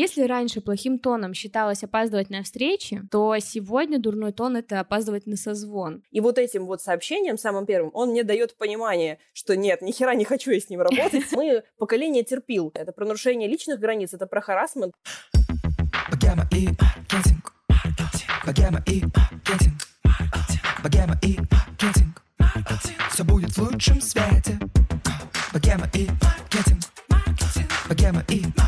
[0.00, 5.36] Если раньше плохим тоном считалось опаздывать на встречи, то сегодня дурной тон— это опаздывать на
[5.36, 6.02] созвон.
[6.10, 10.14] И вот этим вот сообщением, самым первым, он мне дает понимание, что нет, ни хера
[10.14, 11.30] не хочу я с ним работать.
[11.32, 12.70] Мы поколение терпил.
[12.72, 14.94] Это про нарушение личных границ, это про харасмент.
[16.10, 17.52] Богема и маркетинг.
[18.46, 19.82] Богема и маркетинг.
[20.82, 22.22] Богема и маркетинг.
[23.10, 24.58] Все будет в лучшем свете.
[25.52, 26.84] Богема и маркетинг.
[27.86, 28.59] Богема и маркетинг.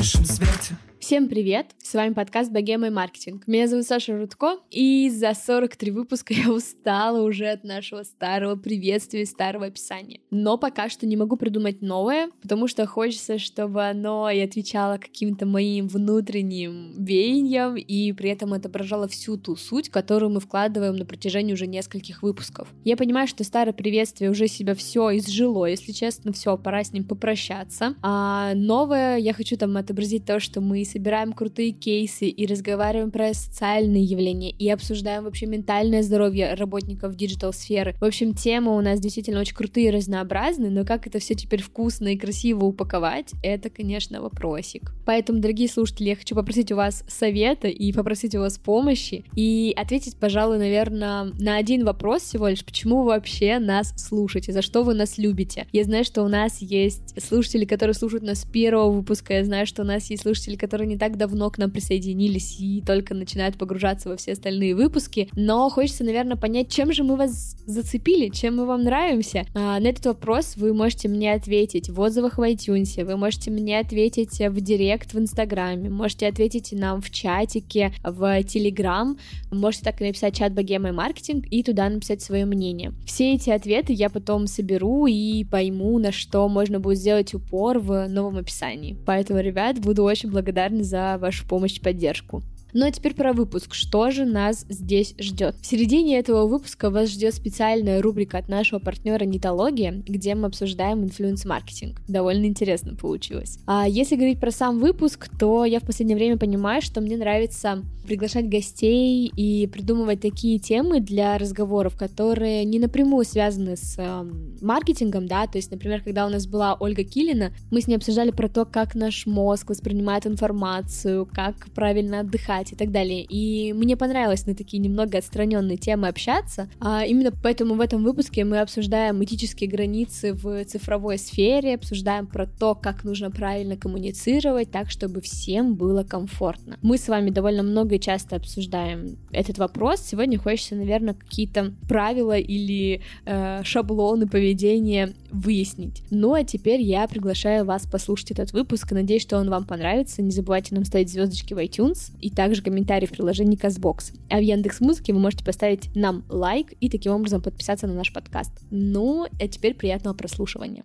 [0.00, 1.66] Все Всем привет!
[1.80, 3.46] С вами подкаст «Богема и маркетинг».
[3.46, 9.24] Меня зовут Саша Рудко, и за 43 выпуска я устала уже от нашего старого приветствия,
[9.24, 10.18] старого описания.
[10.32, 15.46] Но пока что не могу придумать новое, потому что хочется, чтобы оно и отвечало каким-то
[15.46, 21.52] моим внутренним веяниям, и при этом отображало всю ту суть, которую мы вкладываем на протяжении
[21.52, 22.66] уже нескольких выпусков.
[22.82, 27.04] Я понимаю, что старое приветствие уже себя все изжило, если честно, все, пора с ним
[27.04, 27.94] попрощаться.
[28.02, 33.10] А новое я хочу там отобразить то, что мы с собираем крутые кейсы и разговариваем
[33.10, 37.94] про социальные явления и обсуждаем вообще ментальное здоровье работников digital-сферы.
[38.00, 41.60] В общем, темы у нас действительно очень крутые и разнообразные, но как это все теперь
[41.60, 44.94] вкусно и красиво упаковать, это, конечно, вопросик.
[45.04, 49.74] Поэтому, дорогие слушатели, я хочу попросить у вас совета и попросить у вас помощи и
[49.76, 54.82] ответить, пожалуй, наверное, на один вопрос всего лишь, почему вы вообще нас слушаете, за что
[54.82, 55.66] вы нас любите.
[55.72, 59.66] Я знаю, что у нас есть слушатели, которые слушают нас с первого выпуска, я знаю,
[59.66, 63.14] что у нас есть слушатели, которые которые не так давно к нам присоединились и только
[63.14, 68.28] начинают погружаться во все остальные выпуски, но хочется, наверное, понять, чем же мы вас зацепили,
[68.28, 69.44] чем мы вам нравимся.
[69.54, 73.78] А, на этот вопрос вы можете мне ответить в отзывах в iTunes, вы можете мне
[73.78, 79.18] ответить в директ в Инстаграме, можете ответить нам в чатике, в Телеграм,
[79.50, 82.92] можете так написать чат Богема и маркетинг и туда написать свое мнение.
[83.06, 88.06] Все эти ответы я потом соберу и пойму, на что можно будет сделать упор в
[88.08, 88.96] новом описании.
[89.06, 92.42] Поэтому, ребят, буду очень благодарна благодарны за вашу помощь и поддержку.
[92.78, 93.72] Ну а теперь про выпуск.
[93.72, 95.56] Что же нас здесь ждет?
[95.62, 101.02] В середине этого выпуска вас ждет специальная рубрика от нашего партнера Нетология, где мы обсуждаем
[101.02, 102.02] influence-маркетинг.
[102.06, 103.60] Довольно интересно получилось.
[103.66, 107.82] А если говорить про сам выпуск, то я в последнее время понимаю, что мне нравится
[108.06, 114.24] приглашать гостей и придумывать такие темы для разговоров, которые не напрямую связаны с э,
[114.60, 118.30] маркетингом, да, то есть, например, когда у нас была Ольга Килина, мы с ней обсуждали
[118.30, 123.22] про то, как наш мозг воспринимает информацию, как правильно отдыхать, читать и так далее.
[123.22, 126.68] И мне понравилось на такие немного отстраненные темы общаться.
[126.80, 132.46] А именно поэтому в этом выпуске мы обсуждаем этические границы в цифровой сфере, обсуждаем про
[132.46, 136.78] то, как нужно правильно коммуницировать так, чтобы всем было комфортно.
[136.82, 140.00] Мы с вами довольно много и часто обсуждаем этот вопрос.
[140.00, 146.02] Сегодня хочется, наверное, какие-то правила или э, шаблоны поведения выяснить.
[146.10, 148.92] Ну а теперь я приглашаю вас послушать этот выпуск.
[148.92, 150.22] Надеюсь, что он вам понравится.
[150.22, 154.12] Не забывайте нам ставить звездочки в iTunes и также также комментарий в приложении Казбокс.
[154.30, 158.12] А в Яндекс Музыке вы можете поставить нам лайк и таким образом подписаться на наш
[158.12, 158.52] подкаст.
[158.70, 160.84] Ну, а теперь приятного прослушивания.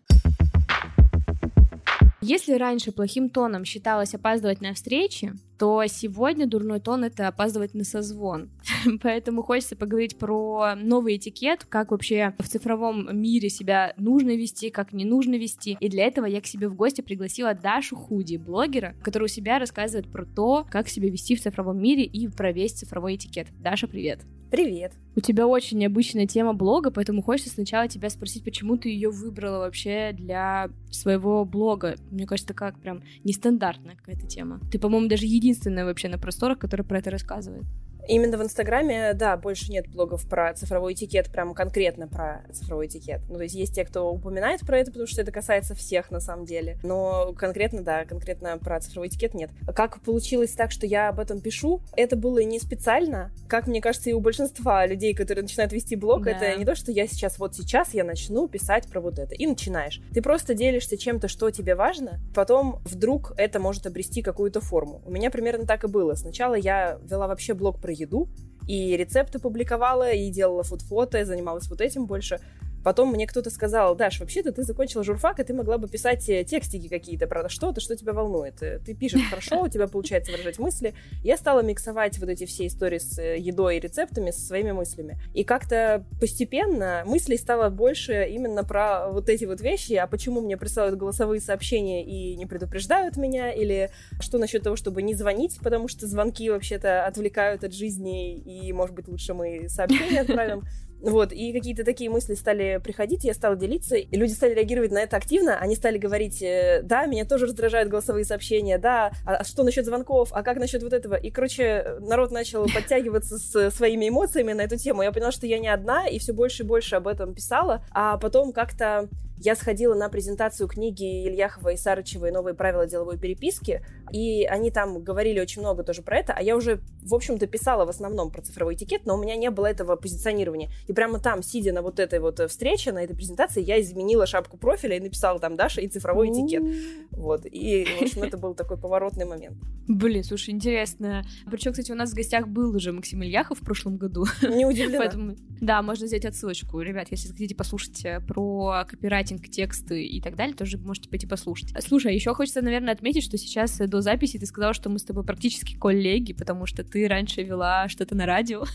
[2.20, 7.84] Если раньше плохим тоном считалось опаздывать на встречи, то сегодня дурной тон— это опаздывать на
[7.84, 8.50] созвон.
[9.04, 14.92] Поэтому хочется поговорить про новый этикет, как вообще в цифровом мире себя нужно вести, как
[14.92, 15.78] не нужно вести.
[15.80, 19.60] И для этого я к себе в гости пригласила Дашу Худи, блогера, который у себя
[19.60, 23.46] рассказывает про то, как себя вести в цифровом мире и про весь цифровой этикет.
[23.60, 24.22] Даша, привет!
[24.52, 24.92] Привет.
[25.16, 29.60] У тебя очень необычная тема блога, поэтому хочется сначала тебя спросить, почему ты ее выбрала
[29.60, 31.96] вообще для своего блога.
[32.12, 34.60] Мне кажется, как прям нестандартная какая-то тема.
[34.70, 37.64] Ты, по-моему, даже единственная вообще на просторах, которая про это рассказывает.
[38.08, 43.22] Именно в Инстаграме, да, больше нет блогов про цифровой этикет, прям конкретно про цифровой этикет.
[43.30, 46.20] Ну, то есть есть те, кто упоминает про это, потому что это касается всех на
[46.20, 46.78] самом деле.
[46.84, 49.52] Но конкретно, да, конкретно про цифровой этикет нет.
[49.76, 53.32] Как получилось так, что я об этом пишу, это было не специально.
[53.48, 56.32] Как мне кажется, и у большинства людей, которые начинают вести блог, да.
[56.32, 59.36] это не то, что я сейчас, вот сейчас я начну писать про вот это.
[59.36, 60.02] И начинаешь.
[60.14, 65.02] Ты просто делишься чем-то, что тебе важно, потом вдруг это может обрести какую-то форму.
[65.06, 66.16] У меня примерно так и было.
[66.16, 68.30] Сначала я вела вообще блог про еду,
[68.68, 72.40] и рецепты публиковала, и делала фуд-фото, занималась вот этим больше.
[72.84, 76.44] Потом мне кто-то сказал, Даш, вообще-то ты закончила журфак, и ты могла бы писать э,
[76.44, 78.62] текстики какие-то про что-то, что тебя волнует.
[78.62, 80.94] Э, ты пишешь хорошо, у тебя получается выражать мысли.
[81.24, 85.18] Я стала миксовать вот эти все истории с э, едой и рецептами со своими мыслями.
[85.34, 90.58] И как-то постепенно мыслей стало больше именно про вот эти вот вещи, а почему мне
[90.58, 95.88] присылают голосовые сообщения и не предупреждают меня, или что насчет того, чтобы не звонить, потому
[95.88, 100.64] что звонки вообще-то отвлекают от жизни, и, может быть, лучше мы сообщения отправим.
[101.02, 105.00] Вот, и какие-то такие мысли стали приходить, я стала делиться, и люди стали реагировать на
[105.00, 109.44] это активно, они стали говорить, э, да, меня тоже раздражают голосовые сообщения, да, а, а
[109.44, 111.16] что насчет звонков, а как насчет вот этого?
[111.16, 115.02] И, короче, народ начал подтягиваться с своими эмоциями на эту тему.
[115.02, 118.18] Я поняла, что я не одна, и все больше и больше об этом писала, а
[118.18, 119.10] потом как-то
[119.44, 125.04] я сходила на презентацию книги Ильяхова и Сарычевой «Новые правила деловой переписки», и они там
[125.04, 128.42] говорили очень много тоже про это, а я уже, в общем-то, писала в основном про
[128.42, 130.70] цифровой этикет, но у меня не было этого позиционирования.
[130.88, 134.58] И прямо там, сидя на вот этой вот встрече, на этой презентации, я изменила шапку
[134.58, 136.64] профиля и написала там Даша и цифровой этикет.
[137.12, 137.46] Вот.
[137.46, 139.58] И, в общем, это был такой поворотный момент.
[139.88, 141.24] Блин, слушай, интересно.
[141.50, 144.26] Причем, кстати, у нас в гостях был уже Максим Ильяхов в прошлом году.
[144.42, 145.00] Не удивлена.
[145.00, 146.82] Поэтому, да, можно взять отсылочку.
[146.82, 151.74] Ребят, если хотите послушать э, про копирайтинг, тексты и так далее, тоже можете пойти послушать.
[151.80, 155.04] Слушай, а еще хочется, наверное, отметить, что сейчас до записи ты сказала, что мы с
[155.04, 158.66] тобой практически коллеги, потому что ты раньше вела что-то на радио.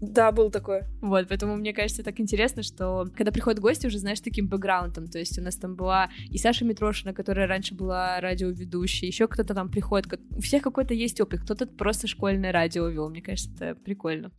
[0.00, 0.88] Да, был такое.
[1.02, 5.18] Вот, поэтому мне кажется так интересно, что когда приходят гости, уже знаешь таким бэкграундом, то
[5.18, 9.68] есть у нас там была и Саша Митрошина, которая раньше была радиоведущей, еще кто-то там
[9.68, 14.30] приходит, у всех какой-то есть опыт, кто-то просто школьное радио вел, мне кажется, это прикольно.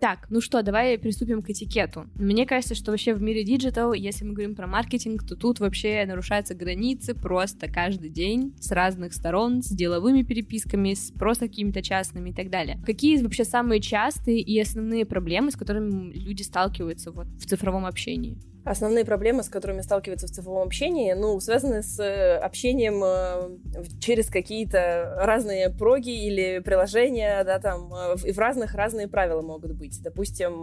[0.00, 2.06] Так, ну что, давай приступим к этикету.
[2.14, 6.04] Мне кажется, что вообще в мире digital, если мы говорим про маркетинг, то тут вообще
[6.06, 12.30] нарушаются границы просто каждый день с разных сторон, с деловыми переписками, с просто какими-то частными
[12.30, 12.80] и так далее.
[12.86, 18.38] Какие вообще самые частые и основные проблемы, с которыми люди сталкиваются вот в цифровом общении?
[18.68, 24.28] Основные проблемы, с которыми сталкиваются в цифровом общении, ну, связаны с э, общением э, через
[24.28, 30.02] какие-то разные проги или приложения, да, там, э, и в разных разные правила могут быть.
[30.02, 30.62] Допустим,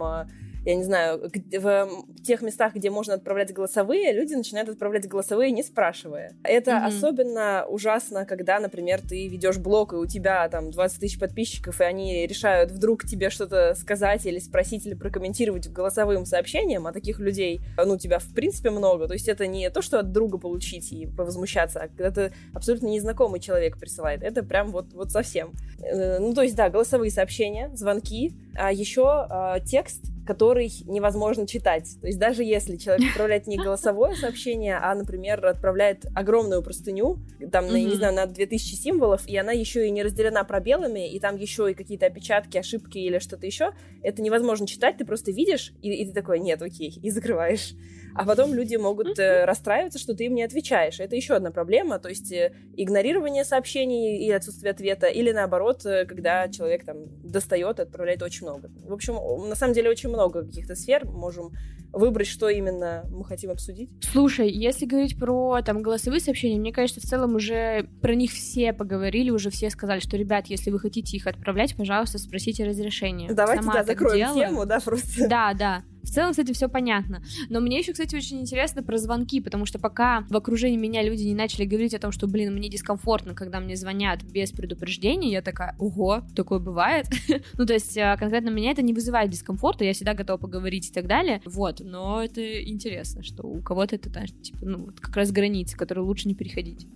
[0.66, 5.62] я не знаю, в тех местах, где можно отправлять голосовые, люди начинают отправлять голосовые, не
[5.62, 6.32] спрашивая.
[6.42, 6.86] Это mm-hmm.
[6.86, 11.84] особенно ужасно, когда, например, ты ведешь блог, и у тебя там 20 тысяч подписчиков, и
[11.84, 17.60] они решают вдруг тебе что-то сказать или спросить, или прокомментировать голосовым сообщением, а таких людей,
[17.76, 19.06] ну, тебя в принципе много.
[19.06, 22.88] То есть это не то, что от друга получить и повозмущаться, а когда ты абсолютно
[22.88, 24.24] незнакомый человек присылает.
[24.24, 25.52] Это прям вот, вот совсем.
[25.78, 31.96] Э, ну, то есть, да, голосовые сообщения, звонки, а еще а, текст, который невозможно читать.
[32.00, 37.18] То есть даже если человек отправляет не голосовое сообщение, а, например, отправляет огромную простыню,
[37.50, 37.80] там, mm-hmm.
[37.84, 41.70] не знаю, на 2000 символов, и она еще и не разделена пробелами, и там еще
[41.70, 46.06] и какие-то опечатки, ошибки или что-то еще, это невозможно читать, ты просто видишь, и, и
[46.06, 47.74] ты такой, нет, окей, и закрываешь
[48.14, 51.00] а потом люди могут э, расстраиваться, что ты им не отвечаешь.
[51.00, 56.04] Это еще одна проблема, то есть э, игнорирование сообщений и отсутствие ответа, или наоборот, э,
[56.06, 58.70] когда человек там достает отправляет очень много.
[58.86, 59.14] В общем,
[59.48, 61.52] на самом деле очень много каких-то сфер, можем
[61.92, 63.90] выбрать, что именно мы хотим обсудить.
[64.02, 68.72] Слушай, если говорить про там голосовые сообщения, мне кажется, в целом уже про них все
[68.72, 73.32] поговорили, уже все сказали, что, ребят, если вы хотите их отправлять, пожалуйста, спросите разрешение.
[73.32, 74.48] Давайте, Сама да, закроем делаю.
[74.48, 75.28] тему, да, просто.
[75.28, 75.82] Да, да.
[76.06, 77.22] В целом, кстати, все понятно.
[77.50, 81.24] Но мне еще, кстати, очень интересно про звонки, потому что пока в окружении меня люди
[81.24, 85.42] не начали говорить о том, что, блин, мне дискомфортно, когда мне звонят без предупреждения, я
[85.42, 87.06] такая, ого, такое бывает.
[87.58, 90.92] ну, то есть, а, конкретно меня это не вызывает дискомфорта, я всегда готова поговорить и
[90.92, 91.42] так далее.
[91.44, 96.28] Вот, но это интересно, что у кого-то это, типа, ну, как раз границы, которые лучше
[96.28, 96.86] не переходить.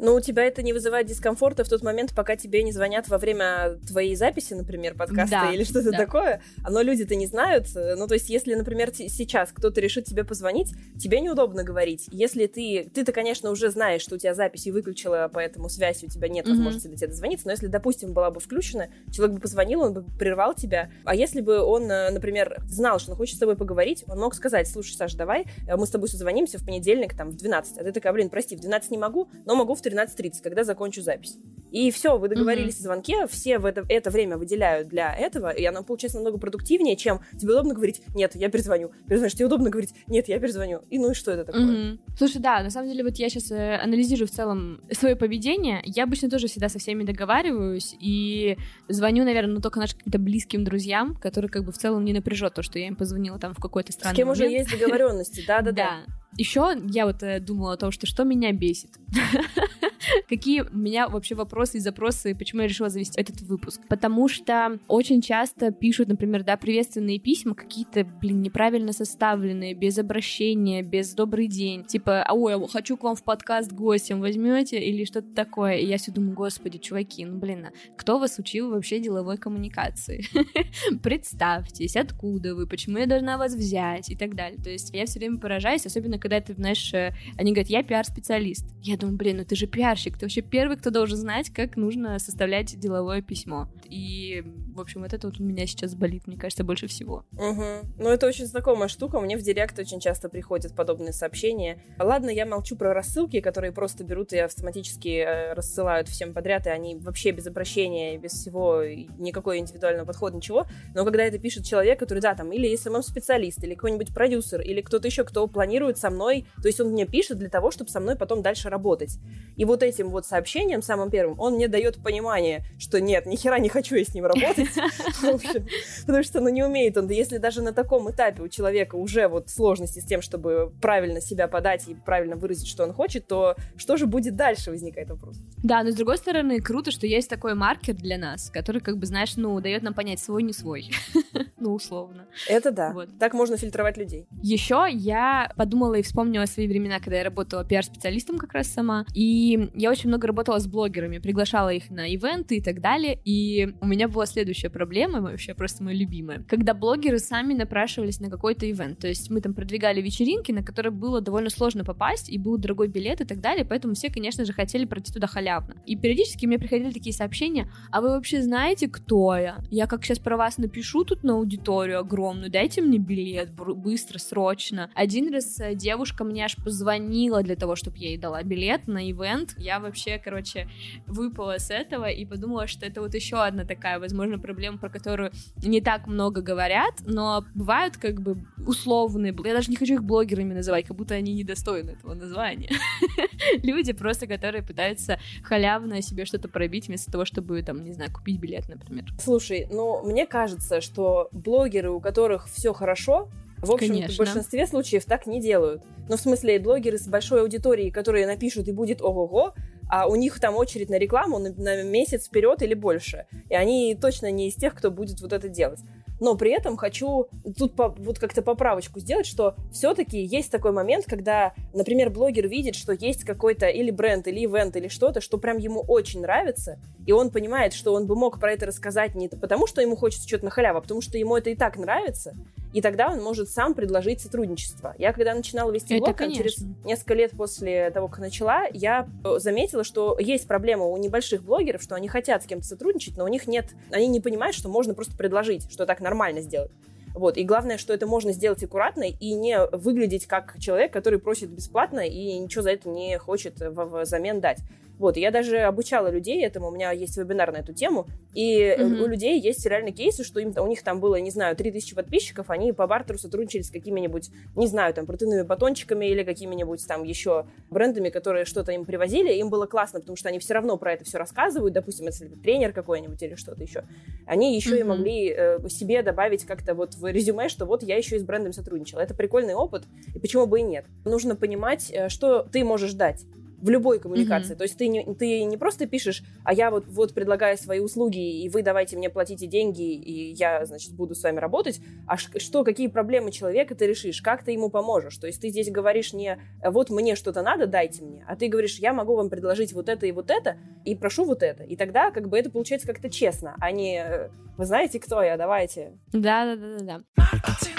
[0.00, 3.18] Но у тебя это не вызывает дискомфорта в тот момент, пока тебе не звонят во
[3.18, 5.98] время твоей записи, например, подкаста да, или что-то да.
[5.98, 6.42] такое.
[6.68, 7.68] Но люди-то не знают.
[7.74, 12.06] Ну, то есть, если, например, сейчас кто-то решит тебе позвонить, тебе неудобно говорить.
[12.10, 12.90] Если ты...
[12.94, 16.48] Ты-то, конечно, уже знаешь, что у тебя запись и выключила, поэтому связь у тебя нет
[16.48, 16.90] возможности mm-hmm.
[16.92, 17.46] до тебя дозвониться.
[17.46, 20.90] Но если, допустим, была бы включена, человек бы позвонил, он бы прервал тебя.
[21.04, 24.34] А если бы он, э, например, знал, что он хочет с тобой поговорить, он мог
[24.34, 27.78] сказать, слушай, Саша, давай, э, мы с тобой созвонимся в понедельник, там, в 12.
[27.78, 31.02] А ты такая, блин, прости, в 12 не могу, но могу в 13.30, когда закончу
[31.02, 31.36] запись.
[31.70, 32.80] И все, вы договорились mm-hmm.
[32.80, 36.96] о звонке, все в это, это время выделяют для этого, и оно получается намного продуктивнее,
[36.96, 38.90] чем тебе удобно говорить, нет, я перезвоню.
[39.06, 40.82] Перезвонишь, тебе удобно говорить, нет, я перезвоню.
[40.90, 41.62] И ну и что это такое?
[41.62, 41.98] Mm-hmm.
[42.18, 45.80] Слушай, да, на самом деле вот я сейчас э, анализирую в целом свое поведение.
[45.84, 48.56] Я обычно тоже всегда со всеми договариваюсь и
[48.88, 52.54] звоню, наверное, ну только нашим каким-то близким друзьям, которые как бы в целом не напряжет
[52.54, 54.44] то, что я им позвонила там в какой-то странный С кем момент.
[54.44, 56.00] уже есть договоренности, да-да-да.
[56.36, 58.90] Еще я вот э, думала о том, что что меня бесит.
[60.28, 63.80] Какие у меня вообще вопросы и запросы, почему я решила завести этот выпуск?
[63.88, 70.82] Потому что очень часто пишут, например, да, приветственные письма какие-то, блин, неправильно составленные, без обращения,
[70.82, 71.84] без добрый день.
[71.84, 75.76] Типа, а ой, хочу к вам в подкаст гостем, возьмете или что-то такое.
[75.76, 80.24] И я все думаю, господи, чуваки, ну блин, а кто вас учил вообще деловой коммуникации?
[81.02, 84.60] Представьтесь, откуда вы, почему я должна вас взять и так далее.
[84.62, 88.64] То есть я все время поражаюсь, особенно когда ты, знаешь, э, они говорят, я пиар-специалист.
[88.82, 92.18] Я думаю, блин, ну ты же пиарщик, ты вообще первый, кто должен знать, как нужно
[92.18, 93.68] составлять деловое письмо.
[93.84, 97.24] И в общем, вот это вот у меня сейчас болит, мне кажется, больше всего.
[97.32, 97.64] Угу.
[97.98, 99.20] Ну, это очень знакомая штука.
[99.20, 101.82] Мне в директ очень часто приходят подобные сообщения.
[101.98, 106.70] Ладно, я молчу про рассылки, которые просто берут и автоматически э, рассылают всем подряд, и
[106.70, 108.82] они вообще без обращения, без всего,
[109.18, 110.66] никакой индивидуального подхода, ничего.
[110.94, 115.06] Но когда это пишет человек, который, да, там, или SMM-специалист, или какой-нибудь продюсер, или кто-то
[115.06, 118.16] еще, кто планирует со мной, то есть он мне пишет для того, чтобы со мной
[118.16, 119.18] потом дальше работать.
[119.56, 123.58] И вот этим вот сообщением, самым первым, он мне дает понимание, что нет, ни хера
[123.58, 124.59] не хочу я с ним работать,
[126.06, 127.08] потому что, ну, не умеет он.
[127.08, 131.48] Если даже на таком этапе у человека уже вот сложности с тем, чтобы правильно себя
[131.48, 135.36] подать и правильно выразить, что он хочет, то что же будет дальше, возникает вопрос.
[135.62, 139.06] Да, но с другой стороны, круто, что есть такой маркер для нас, который, как бы,
[139.06, 140.90] знаешь, ну, дает нам понять, свой, не свой.
[141.70, 142.26] ну, условно.
[142.48, 142.92] Это да.
[142.92, 143.08] Вот.
[143.18, 144.26] Так можно фильтровать людей.
[144.42, 149.70] Еще я подумала и вспомнила свои времена, когда я работала пиар-специалистом как раз сама, и
[149.74, 153.86] я очень много работала с блогерами, приглашала их на ивенты и так далее, и у
[153.86, 158.98] меня была следующая проблема, вообще просто моя любимая, когда блогеры сами напрашивались на какой-то ивент,
[158.98, 162.88] то есть мы там продвигали вечеринки, на которые было довольно сложно попасть, и был дорогой
[162.88, 165.76] билет и так далее, поэтому все, конечно же, хотели пройти туда халявно.
[165.86, 169.58] И периодически мне приходили такие сообщения, а вы вообще знаете, кто я?
[169.70, 174.88] Я как сейчас про вас напишу тут на аудиторию огромную, дайте мне билет быстро, срочно.
[174.94, 179.10] Один раз э, девушка мне аж позвонила для того, чтобы я ей дала билет на
[179.10, 179.54] ивент.
[179.58, 180.68] Я вообще, короче,
[181.06, 185.32] выпала с этого и подумала, что это вот еще одна такая, возможно, проблема, про которую
[185.62, 190.54] не так много говорят, но бывают как бы условные, я даже не хочу их блогерами
[190.54, 192.70] называть, как будто они недостойны этого названия.
[193.62, 198.38] Люди просто, которые пытаются халявно себе что-то пробить вместо того, чтобы, там, не знаю, купить
[198.38, 199.06] билет, например.
[199.18, 203.28] Слушай, ну, мне кажется, что блогеры, у которых все хорошо,
[203.58, 205.82] в общем, в большинстве случаев так не делают.
[206.08, 209.52] Ну, в смысле, блогеры с большой аудиторией, которые напишут и будет ого-го,
[209.88, 213.26] а у них там очередь на рекламу на, на месяц вперед или больше.
[213.48, 215.80] И они точно не из тех, кто будет вот это делать
[216.20, 221.06] но при этом хочу тут по, вот как-то поправочку сделать, что все-таки есть такой момент,
[221.06, 225.58] когда, например, блогер видит, что есть какой-то или бренд, или ивент, или что-то, что прям
[225.58, 229.66] ему очень нравится, и он понимает, что он бы мог про это рассказать не потому,
[229.66, 232.34] что ему хочется что-то на халяву, а потому что ему это и так нравится,
[232.72, 234.94] и тогда он может сам предложить сотрудничество.
[234.98, 239.84] Я когда начинала вести блог, через несколько лет после того, как начала, я э, заметила,
[239.84, 243.46] что есть проблема у небольших блогеров, что они хотят с кем-то сотрудничать, но у них
[243.46, 246.70] нет, они не понимают, что можно просто предложить, что так нормально сделать.
[247.14, 247.36] Вот.
[247.36, 252.00] И главное, что это можно сделать аккуратно и не выглядеть как человек, который просит бесплатно
[252.00, 254.58] и ничего за это не хочет взамен дать.
[255.00, 259.02] Вот, я даже обучала людей этому, у меня есть вебинар на эту тему, и mm-hmm.
[259.02, 262.50] у людей есть реально кейсы, что им, у них там было, не знаю, 3000 подписчиков,
[262.50, 267.46] они по бартеру сотрудничали с какими-нибудь, не знаю, там, протеиновыми батончиками или какими-нибудь там еще
[267.70, 271.06] брендами, которые что-то им привозили, им было классно, потому что они все равно про это
[271.06, 273.84] все рассказывают, допустим, если это тренер какой-нибудь или что-то еще.
[274.26, 274.80] Они еще mm-hmm.
[274.80, 278.22] и могли э, себе добавить как-то вот в резюме, что вот я еще и с
[278.22, 279.00] брендом сотрудничала.
[279.00, 280.84] Это прикольный опыт, и почему бы и нет.
[281.06, 283.24] Нужно понимать, э, что ты можешь дать
[283.60, 284.54] в любой коммуникации.
[284.54, 284.58] Mm-hmm.
[284.58, 288.42] То есть ты не, ты не просто пишешь, а я вот, вот предлагаю свои услуги,
[288.42, 292.64] и вы давайте мне платите деньги, и я, значит, буду с вами работать, а что,
[292.64, 295.16] какие проблемы человека ты решишь, как ты ему поможешь.
[295.18, 298.78] То есть ты здесь говоришь не вот мне что-то надо, дайте мне, а ты говоришь,
[298.78, 301.62] я могу вам предложить вот это и вот это, и прошу вот это.
[301.64, 305.98] И тогда как бы это получается как-то честно, а не вы знаете, кто я, давайте.
[306.12, 307.00] Да-да-да-да.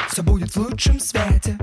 [0.10, 1.58] Все будет в лучшем свете.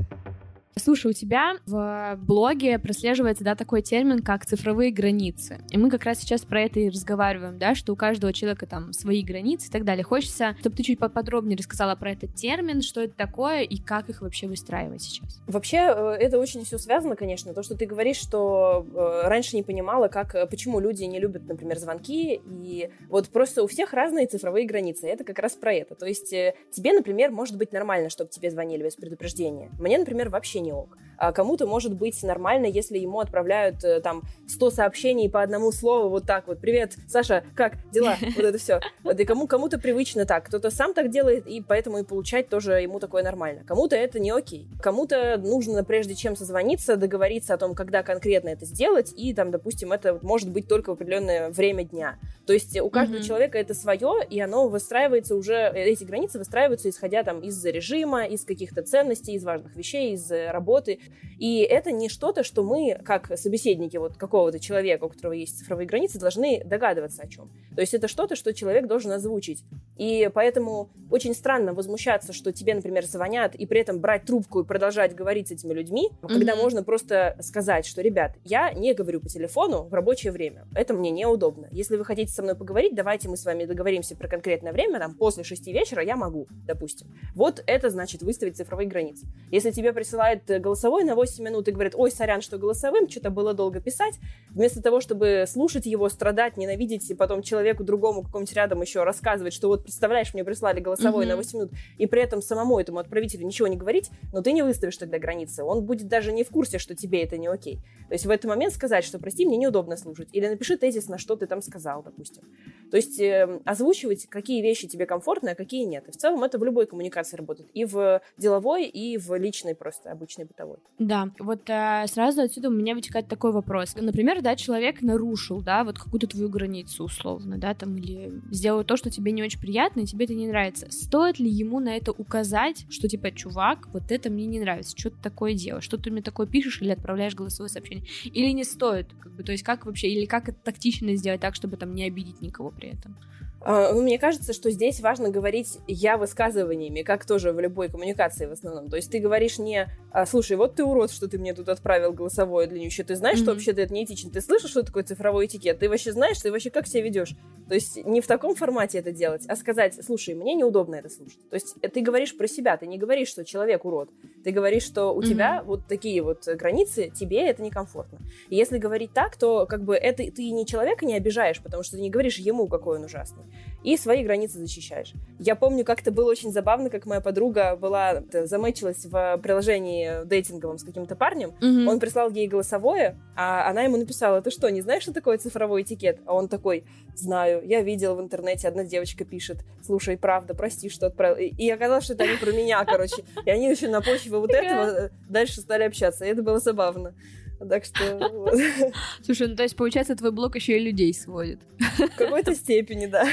[0.78, 5.58] Слушай, у тебя в блоге прослеживается, да, такой термин, как цифровые границы.
[5.70, 8.92] И мы как раз сейчас про это и разговариваем, да, что у каждого человека там
[8.92, 10.04] свои границы и так далее.
[10.04, 14.22] Хочется, чтобы ты чуть поподробнее рассказала про этот термин, что это такое и как их
[14.22, 15.40] вообще выстраивать сейчас.
[15.46, 17.54] Вообще, э, это очень все связано, конечно.
[17.54, 21.46] То, что ты говоришь, что э, раньше не понимала, как, э, почему люди не любят,
[21.46, 22.40] например, звонки.
[22.46, 25.06] И вот просто у всех разные цифровые границы.
[25.08, 25.94] Это как раз про это.
[25.94, 29.70] То есть тебе, например, может быть нормально, чтобы тебе звонили без предупреждения.
[29.78, 30.98] Мне, например, вообще не не ок.
[31.18, 36.08] А кому-то может быть нормально, если ему отправляют э, там 100 сообщений по одному слову
[36.08, 36.60] вот так вот.
[36.60, 38.16] Привет, Саша, как дела?
[38.38, 38.80] Вот это все.
[39.02, 40.46] Вот, и кому, кому-то привычно так.
[40.46, 43.64] Кто-то сам так делает, и поэтому и получать тоже ему такое нормально.
[43.66, 44.68] Кому-то это не окей.
[44.80, 49.92] Кому-то нужно, прежде чем созвониться, договориться о том, когда конкретно это сделать, и там, допустим,
[49.92, 52.18] это может быть только в определенное время дня.
[52.46, 53.24] То есть у каждого mm-hmm.
[53.24, 58.44] человека это свое, и оно выстраивается уже, эти границы выстраиваются исходя там из режима, из
[58.44, 61.00] каких-то ценностей, из важных вещей, из работы.
[61.38, 65.86] И это не что-то, что мы, как собеседники вот какого-то человека, у которого есть цифровые
[65.86, 67.50] границы, должны догадываться о чем.
[67.74, 69.64] То есть это что-то, что человек должен озвучить.
[69.96, 74.64] И поэтому очень странно возмущаться, что тебе, например, звонят, и при этом брать трубку и
[74.64, 76.28] продолжать говорить с этими людьми, mm-hmm.
[76.28, 80.66] когда можно просто сказать, что, ребят, я не говорю по телефону в рабочее время.
[80.74, 81.68] Это мне неудобно.
[81.70, 85.14] Если вы хотите со мной поговорить, давайте мы с вами договоримся про конкретное время, там,
[85.14, 87.08] после шести вечера я могу, допустим.
[87.34, 89.26] Вот это значит выставить цифровые границы.
[89.50, 93.54] Если тебе присылают голосовой на 8 минут и говорят, ой, сорян, что голосовым, что-то было
[93.54, 94.14] долго писать,
[94.50, 99.52] вместо того, чтобы слушать его, страдать, ненавидеть, и потом человеку другому какому-нибудь рядом еще рассказывать,
[99.52, 101.28] что вот представляешь, мне прислали голосовой mm-hmm.
[101.28, 104.62] на 8 минут, и при этом самому этому отправителю ничего не говорить, но ты не
[104.62, 105.62] выставишь тогда границы.
[105.62, 107.76] Он будет даже не в курсе, что тебе это не окей.
[108.08, 110.28] То есть в этот момент сказать, что прости, мне неудобно слушать.
[110.32, 112.42] Или напиши тезис, на что ты там сказал, допустим.
[112.90, 116.08] То есть э, озвучивать, какие вещи тебе комфортны, а какие нет.
[116.08, 117.70] И в целом это в любой коммуникации работает.
[117.74, 120.78] И в деловой, и в личной просто, обычной бытовой.
[120.98, 123.94] Да, вот э, сразу отсюда у меня вытекает такой вопрос.
[123.94, 128.96] Например, да, человек нарушил, да, вот какую-то твою границу условно, да, там, или сделал то,
[128.96, 130.90] что тебе не очень приятно, и тебе это не нравится.
[130.90, 135.10] Стоит ли ему на это указать, что, типа, чувак, вот это мне не нравится, что
[135.10, 139.06] ты такое делаешь, что ты мне такое пишешь или отправляешь голосовое сообщение, или не стоит,
[139.20, 142.04] как бы, то есть как вообще, или как это тактично сделать так, чтобы там не
[142.04, 143.16] обидеть никого при этом?
[143.60, 148.46] А, ну, мне кажется, что здесь важно говорить я высказываниями, как тоже в любой коммуникации
[148.46, 148.88] в основном.
[148.88, 152.12] То есть ты говоришь не «А, «Слушай, вот ты урод, что ты мне тут отправил
[152.12, 153.04] голосовое длиннющее.
[153.04, 153.42] Ты знаешь, mm-hmm.
[153.42, 154.30] что вообще-то это неэтично?
[154.30, 155.80] Ты слышишь, что такое цифровой этикет?
[155.80, 157.34] Ты вообще знаешь, ты вообще как себя ведешь?»
[157.68, 161.40] То есть не в таком формате это делать, а сказать «Слушай, мне неудобно это слушать».
[161.50, 164.08] То есть ты говоришь про себя, ты не говоришь, что человек урод.
[164.44, 165.26] Ты говоришь, что у mm-hmm.
[165.26, 168.20] тебя вот такие вот границы, тебе это некомфортно.
[168.48, 171.96] И если говорить так, то как бы это ты не человека не обижаешь, потому что
[171.96, 173.44] ты не говоришь ему, какой он ужасный
[173.84, 175.12] и свои границы защищаешь.
[175.38, 180.78] Я помню, как это было очень забавно, как моя подруга была, замечилась в приложении дейтинговом
[180.78, 181.86] с каким-то парнем, mm-hmm.
[181.86, 185.82] он прислал ей голосовое, а она ему написала, ты что, не знаешь, что такое цифровой
[185.82, 186.20] этикет?
[186.26, 186.84] А он такой,
[187.14, 191.36] знаю, я видел в интернете, одна девочка пишет, слушай, правда, прости, что отправил.
[191.36, 193.22] И оказалось, что это они про меня, короче.
[193.44, 197.14] И они еще на почве вот этого э, дальше стали общаться, и это было забавно.
[197.58, 198.52] Так что...
[199.22, 201.60] Слушай, ну то есть, получается, твой блог еще и людей сводит.
[201.78, 203.26] В какой-то степени, да.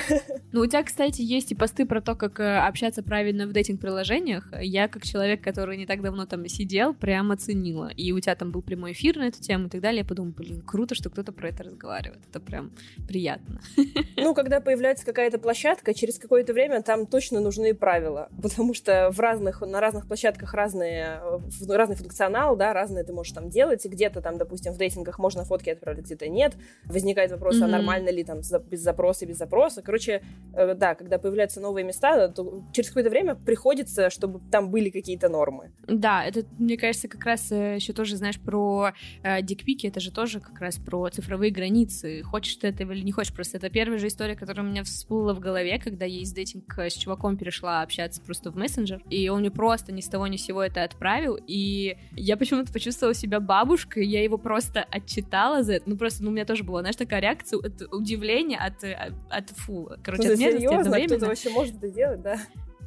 [0.51, 4.47] Ну, у тебя, кстати, есть и посты про то, как э, общаться правильно в дейтинг-приложениях.
[4.61, 7.89] Я, как человек, который не так давно там сидел, прям оценила.
[7.89, 9.99] И у тебя там был прямой эфир на эту тему и так далее.
[9.99, 12.21] Я подумала, блин, круто, что кто-то про это разговаривает.
[12.29, 12.71] Это прям
[13.07, 13.61] приятно.
[14.17, 18.29] Ну, когда появляется какая-то площадка, через какое-то время там точно нужны правила.
[18.41, 21.21] Потому что в разных, на разных площадках разные,
[21.67, 23.85] разный функционал, да, разные ты можешь там делать.
[23.85, 26.55] И где-то где-то там, допустим, в дейтингах можно фотки отправлять, где-то нет.
[26.85, 27.65] Возникает вопрос, mm-hmm.
[27.65, 29.81] а нормально ли там без запроса, без запроса.
[29.81, 30.21] Короче,
[30.53, 35.29] э, да, когда появляются новые места, то через какое-то время приходится, чтобы там были какие-то
[35.29, 35.71] нормы.
[35.87, 40.11] Да, это, мне кажется, как раз э, еще тоже, знаешь, про э, дикпики, это же
[40.11, 42.23] тоже как раз про цифровые границы.
[42.23, 43.33] Хочешь ты этого или не хочешь.
[43.33, 46.79] Просто это первая же история, которая у меня всплыла в голове, когда я из дейтинг
[46.79, 50.37] с чуваком перешла общаться просто в мессенджер, и он мне просто ни с того ни
[50.37, 55.73] с сего это отправил, и я почему-то почувствовала себя бабушкой, я его просто отчитала за
[55.73, 55.89] это.
[55.89, 59.49] Ну, просто, ну, у меня тоже была, знаешь, такая реакция, от удивления, от, от, от
[59.51, 61.07] фу, короче, ну, от мерзости одновременно.
[61.07, 62.39] Кто-то вообще может это делать, да?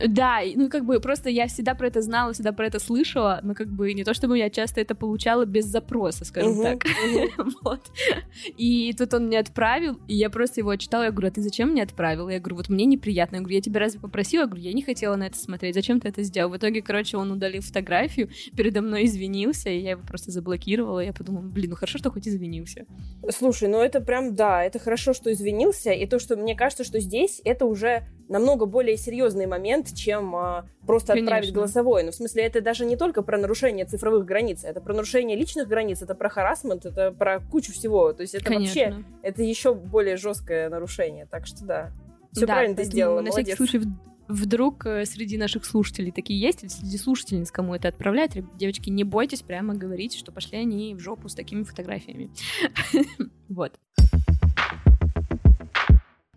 [0.07, 3.55] Да, ну как бы просто я всегда про это знала, всегда про это слышала, но
[3.55, 6.85] как бы не то чтобы я часто это получала без запроса, скажем uh-huh, так.
[6.85, 7.51] Uh-huh.
[7.65, 7.81] вот.
[8.57, 11.71] И тут он мне отправил, и я просто его читала, я говорю, а ты зачем
[11.71, 12.29] мне отправил?
[12.29, 13.37] Я говорю, вот мне неприятно.
[13.37, 14.43] Я говорю, я тебя разве попросила?
[14.43, 16.51] Я говорю, я не хотела на это смотреть, зачем ты это сделал?
[16.51, 21.01] В итоге, короче, он удалил фотографию, передо мной извинился, и я его просто заблокировала.
[21.01, 22.87] Я подумала, блин, ну хорошо, что хоть извинился.
[23.31, 27.01] Слушай, ну это прям, да, это хорошо, что извинился, и то, что мне кажется, что
[27.01, 31.37] здесь это уже намного более серьезный момент, чем а, просто Конечно.
[31.37, 32.05] отправить голосовое.
[32.05, 35.69] Ну, в смысле, это даже не только про нарушение цифровых границ, это про нарушение личных
[35.69, 38.13] границ, это про харасмент, это про кучу всего.
[38.13, 38.83] То есть это Конечно.
[38.83, 41.27] вообще, это еще более жесткое нарушение.
[41.27, 41.93] Так что да,
[42.33, 43.57] все да, правильно ты сделала, на молодец.
[43.57, 43.89] всякий случай
[44.29, 49.05] вдруг э, среди наших слушателей такие есть, или среди слушательниц кому это отправлять, девочки, не
[49.05, 52.31] бойтесь прямо говорить, что пошли они в жопу с такими фотографиями.
[53.49, 53.73] Вот.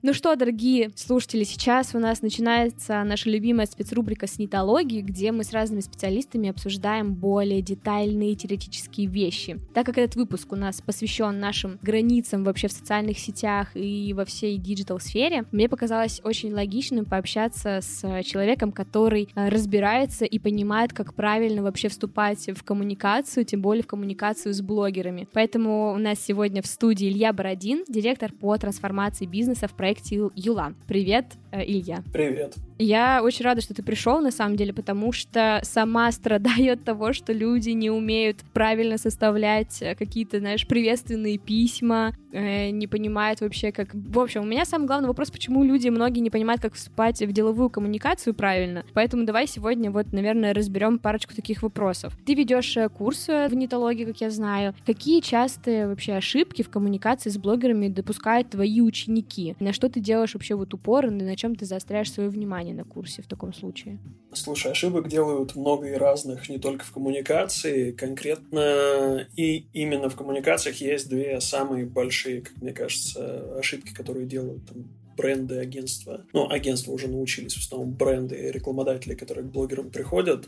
[0.03, 5.43] Ну что, дорогие слушатели, сейчас у нас начинается наша любимая спецрубрика с «Нетологией», где мы
[5.43, 9.59] с разными специалистами обсуждаем более детальные теоретические вещи.
[9.75, 14.25] Так как этот выпуск у нас посвящен нашим границам вообще в социальных сетях и во
[14.25, 21.13] всей digital-сфере, мне показалось очень логичным пообщаться с человеком, который э, разбирается и понимает, как
[21.13, 25.27] правильно вообще вступать в коммуникацию, тем более в коммуникацию с блогерами.
[25.31, 30.30] Поэтому у нас сегодня в студии Илья Бородин, директор по трансформации бизнеса в проекте проекте
[30.36, 30.73] Юла.
[30.88, 31.40] Привет!
[31.51, 32.03] Э, Илья.
[32.11, 32.55] Привет.
[32.83, 37.13] Я очень рада, что ты пришел, на самом деле, потому что сама страдаю от того,
[37.13, 43.71] что люди не умеют правильно составлять э, какие-то, знаешь, приветственные письма, э, не понимают вообще,
[43.71, 43.89] как...
[43.93, 47.31] В общем, у меня самый главный вопрос, почему люди, многие не понимают, как вступать в
[47.31, 48.83] деловую коммуникацию правильно.
[48.93, 52.17] Поэтому давай сегодня вот, наверное, разберем парочку таких вопросов.
[52.25, 54.73] Ты ведешь э, курс в нетологии, как я знаю.
[54.87, 59.55] Какие частые вообще ошибки в коммуникации с блогерами допускают твои ученики?
[59.59, 62.75] На что ты делаешь вообще вот упор на чем ты заостряешь свое внимание?
[62.75, 63.99] на курсе в таком случае?
[64.32, 67.91] Слушай, ошибок делают много и разных, не только в коммуникации.
[67.91, 74.67] Конкретно и именно в коммуникациях есть две самые большие, как мне кажется, ошибки, которые делают
[74.67, 74.88] там,
[75.21, 76.25] бренды, агентства.
[76.34, 80.47] Ну, агентства уже научились, в основном бренды и рекламодатели, которые к блогерам приходят.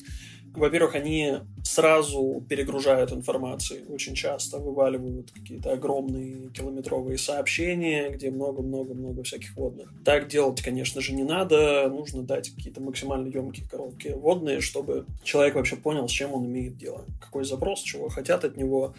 [0.55, 1.33] Во-первых, они
[1.63, 9.91] сразу перегружают информацией очень часто, вываливают какие-то огромные километровые сообщения, где много-много-много всяких водных.
[10.05, 11.89] Так делать, конечно же, не надо.
[11.89, 16.77] Нужно дать какие-то максимально емкие короткие водные, чтобы человек вообще понял, с чем он имеет
[16.77, 17.03] дело.
[17.19, 18.93] Какой запрос, чего хотят от него,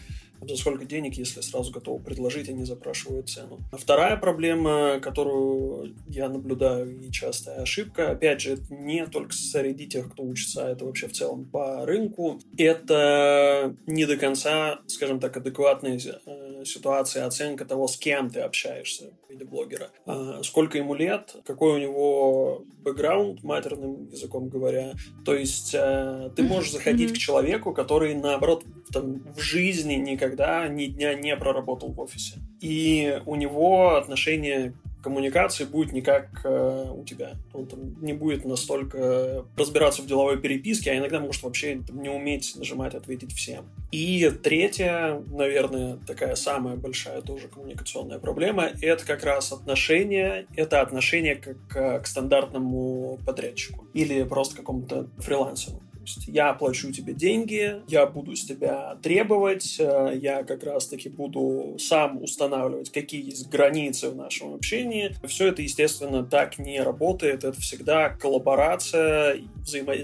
[0.48, 3.60] за сколько денег, если сразу готовы предложить, они запрашивают цену.
[3.72, 9.86] А вторая проблема, которую я наблюдаю и частая ошибка, опять же, это не только среди
[9.86, 15.20] тех, кто учится, а это вообще в целом по рынку, это не до конца, скажем
[15.20, 19.90] так, адекватная э, ситуация, оценка того, с кем ты общаешься в виде блогера.
[20.06, 24.92] А сколько ему лет, какой у него бэкграунд, матерным языком говоря.
[25.24, 30.33] То есть э, ты можешь заходить к человеку, который, наоборот, там, в жизни никогда
[30.68, 32.38] ни дня не проработал в офисе.
[32.60, 37.34] И у него отношение коммуникации будет не как э, у тебя.
[37.52, 42.08] Он там не будет настолько разбираться в деловой переписке, а иногда может вообще там, не
[42.08, 43.66] уметь нажимать «ответить всем».
[43.92, 51.36] И третья, наверное, такая самая большая тоже коммуникационная проблема— это как раз отношение, это отношение
[51.36, 58.06] как к, к стандартному подрядчику или просто какому-то фрилансеру есть я плачу тебе деньги, я
[58.06, 64.16] буду с тебя требовать, э, я как раз-таки буду сам устанавливать, какие есть границы в
[64.16, 65.14] нашем общении.
[65.26, 67.44] Все это, естественно, так не работает.
[67.44, 69.38] Это всегда коллаборация,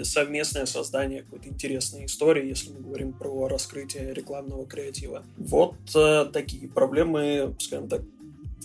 [0.05, 5.23] совместное создание какой-то интересной истории, если мы говорим про раскрытие рекламного креатива.
[5.37, 8.03] Вот э, такие проблемы, скажем так,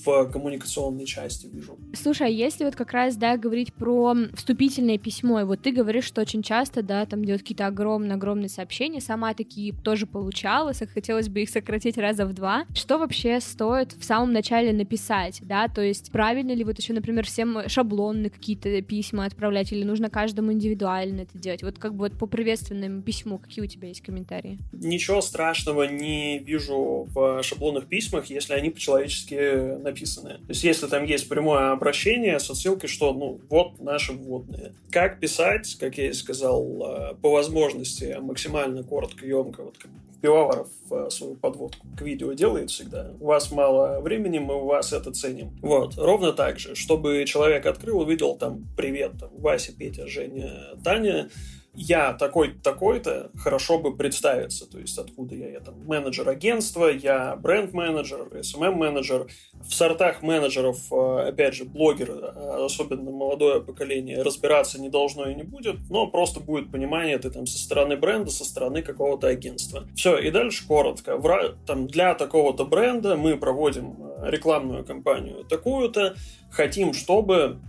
[0.05, 1.77] в коммуникационной части вижу.
[1.93, 6.05] Слушай, а если вот как раз, да, говорить про вступительное письмо, и вот ты говоришь,
[6.05, 11.41] что очень часто, да, там делают какие-то огромные-огромные сообщения, сама такие тоже получала, хотелось бы
[11.41, 12.65] их сократить раза в два.
[12.73, 17.25] Что вообще стоит в самом начале написать, да, то есть правильно ли вот еще, например,
[17.25, 21.63] всем шаблонные какие-то письма отправлять, или нужно каждому индивидуально это делать?
[21.63, 24.59] Вот как бы вот по приветственному письму, какие у тебя есть комментарии?
[24.73, 30.33] Ничего страшного не вижу в шаблонных письмах, если они по-человечески написаны.
[30.35, 34.73] То есть, если там есть прямое обращение с отсылкой, что, ну, вот наши вводные.
[34.91, 40.69] Как писать, как я и сказал, э, по возможности максимально коротко, емко, вот как Пивоваров
[40.89, 43.11] э, свою подводку к видео делает всегда.
[43.19, 45.51] У вас мало времени, мы у вас это ценим.
[45.61, 51.29] Вот, ровно так же, чтобы человек открыл, увидел там «Привет, там, Вася, Петя, Женя, Таня»,
[51.75, 57.35] я такой-то, такой-то, хорошо бы представиться, то есть откуда я, я там менеджер агентства, я
[57.35, 59.27] бренд-менеджер, SMM-менеджер.
[59.61, 65.35] В сортах менеджеров, э, опять же, блогер, э, особенно молодое поколение, разбираться не должно и
[65.35, 69.87] не будет, но просто будет понимание, ты там со стороны бренда, со стороны какого-то агентства.
[69.95, 71.17] Все, и дальше коротко.
[71.17, 76.15] В, там, для такого-то бренда мы проводим э, рекламную кампанию такую-то,
[76.51, 77.59] хотим, чтобы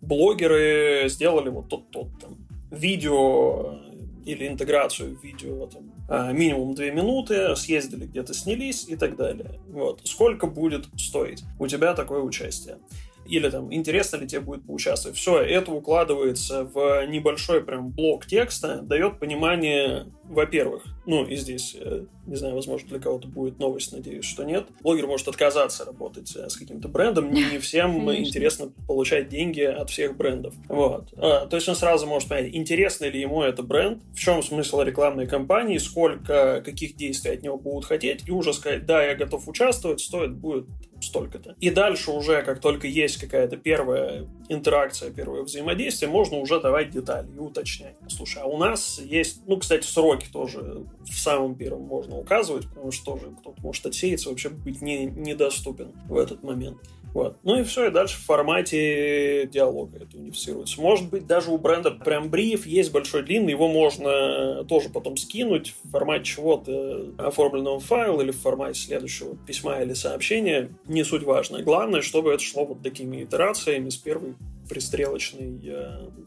[0.00, 2.43] блогеры сделали вот тот-тот там
[2.74, 8.96] видео э, или интеграцию в видео там, а, минимум 2 минуты, съездили где-то снялись и
[8.96, 9.60] так далее.
[9.68, 10.00] Вот.
[10.04, 12.78] Сколько будет стоить у тебя такое участие?
[13.26, 15.16] Или там, интересно ли тебе будет поучаствовать.
[15.16, 22.04] Все, это укладывается в небольшой прям блок текста, дает понимание во-первых, ну и здесь, э,
[22.26, 24.66] не знаю, возможно, для кого-то будет новость, надеюсь, что нет.
[24.80, 27.32] Блогер может отказаться работать э, с каким-то брендом.
[27.32, 30.54] Не, не всем интересно получать деньги от всех брендов.
[30.68, 31.12] Вот.
[31.16, 34.80] А, то есть он сразу может понять, интересно ли ему это бренд, в чем смысл
[34.80, 39.46] рекламной кампании, сколько, каких действий от него будут хотеть, и уже сказать, да, я готов
[39.46, 40.66] участвовать, стоит будет
[41.14, 41.54] столько-то.
[41.60, 47.28] И дальше уже, как только есть какая-то первая интеракция, первое взаимодействие, можно уже давать детали
[47.34, 47.96] и уточнять.
[48.08, 52.68] Слушай, а у нас есть, ну, кстати, срок сроки тоже в самом первом можно указывать,
[52.68, 56.78] потому что тоже кто-то может отсеяться, вообще быть не, недоступен в этот момент.
[57.14, 57.36] Вот.
[57.44, 60.80] Ну и все, и дальше в формате диалога это унифицируется.
[60.80, 65.74] Может быть, даже у бренда прям бриф есть большой длинный, его можно тоже потом скинуть
[65.84, 70.70] в формате чего-то оформленного файла или в формате следующего письма или сообщения.
[70.86, 71.62] Не суть важно.
[71.62, 74.34] Главное, чтобы это шло вот такими итерациями с первой
[74.68, 75.60] пристрелочный.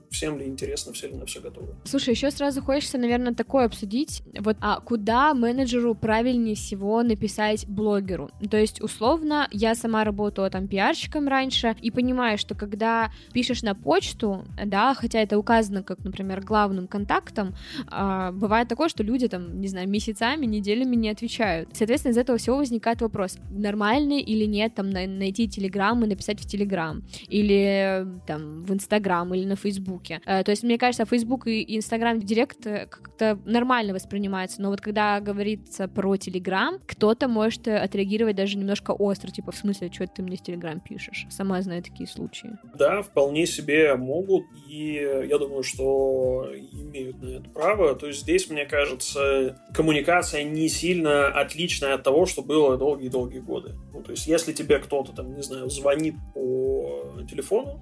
[0.10, 1.76] Всем ли интересно, все ли на все готовы.
[1.84, 4.24] Слушай, еще сразу хочется, наверное, такое обсудить.
[4.40, 8.30] Вот, а куда менеджеру правильнее всего написать блогеру?
[8.50, 13.76] То есть, условно, я сама работала там пиарщиком раньше и понимаю, что когда пишешь на
[13.76, 17.56] почту, да, хотя это указано как, например, главным контактом,
[17.88, 21.70] а, бывает такое, что люди там, не знаю, месяцами, неделями не отвечают.
[21.74, 26.46] Соответственно, из этого всего возникает вопрос, нормально или нет там найти Телеграм и написать в
[26.46, 30.22] Телеграм, или там в Инстаграм, или на Фейсбуке.
[30.26, 34.82] А, то есть, мне кажется, Фейсбук и Инстаграм Директ э, как-то нормально воспринимается, но вот
[34.82, 40.22] когда говорится про Телеграм, кто-то может отреагировать даже немножко остро, типа, в смысле, что ты
[40.22, 41.26] мне в Телеграм пишешь?
[41.30, 42.52] Сама знаю такие случаи.
[42.78, 44.94] Да, вполне себе могут, и
[45.28, 47.96] я думаю, что имеют на это право.
[47.96, 53.76] То есть здесь, мне кажется, коммуникация не сильно отличная от того, что было долгие-долгие годы.
[53.94, 57.80] Ну, то есть если тебе кто-то, там, не знаю, звонит по телефону,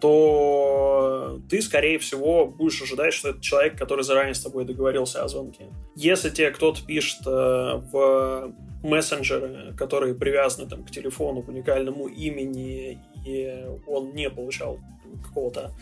[0.00, 5.28] то ты, скорее всего, будешь ожидать, что это человек, который заранее с тобой договорился о
[5.28, 5.66] звонке.
[5.94, 12.98] Если тебе кто-то пишет э, в мессенджеры, которые привязаны там, к телефону, к уникальному имени,
[13.26, 14.78] и он не получал
[15.22, 15.72] какого-то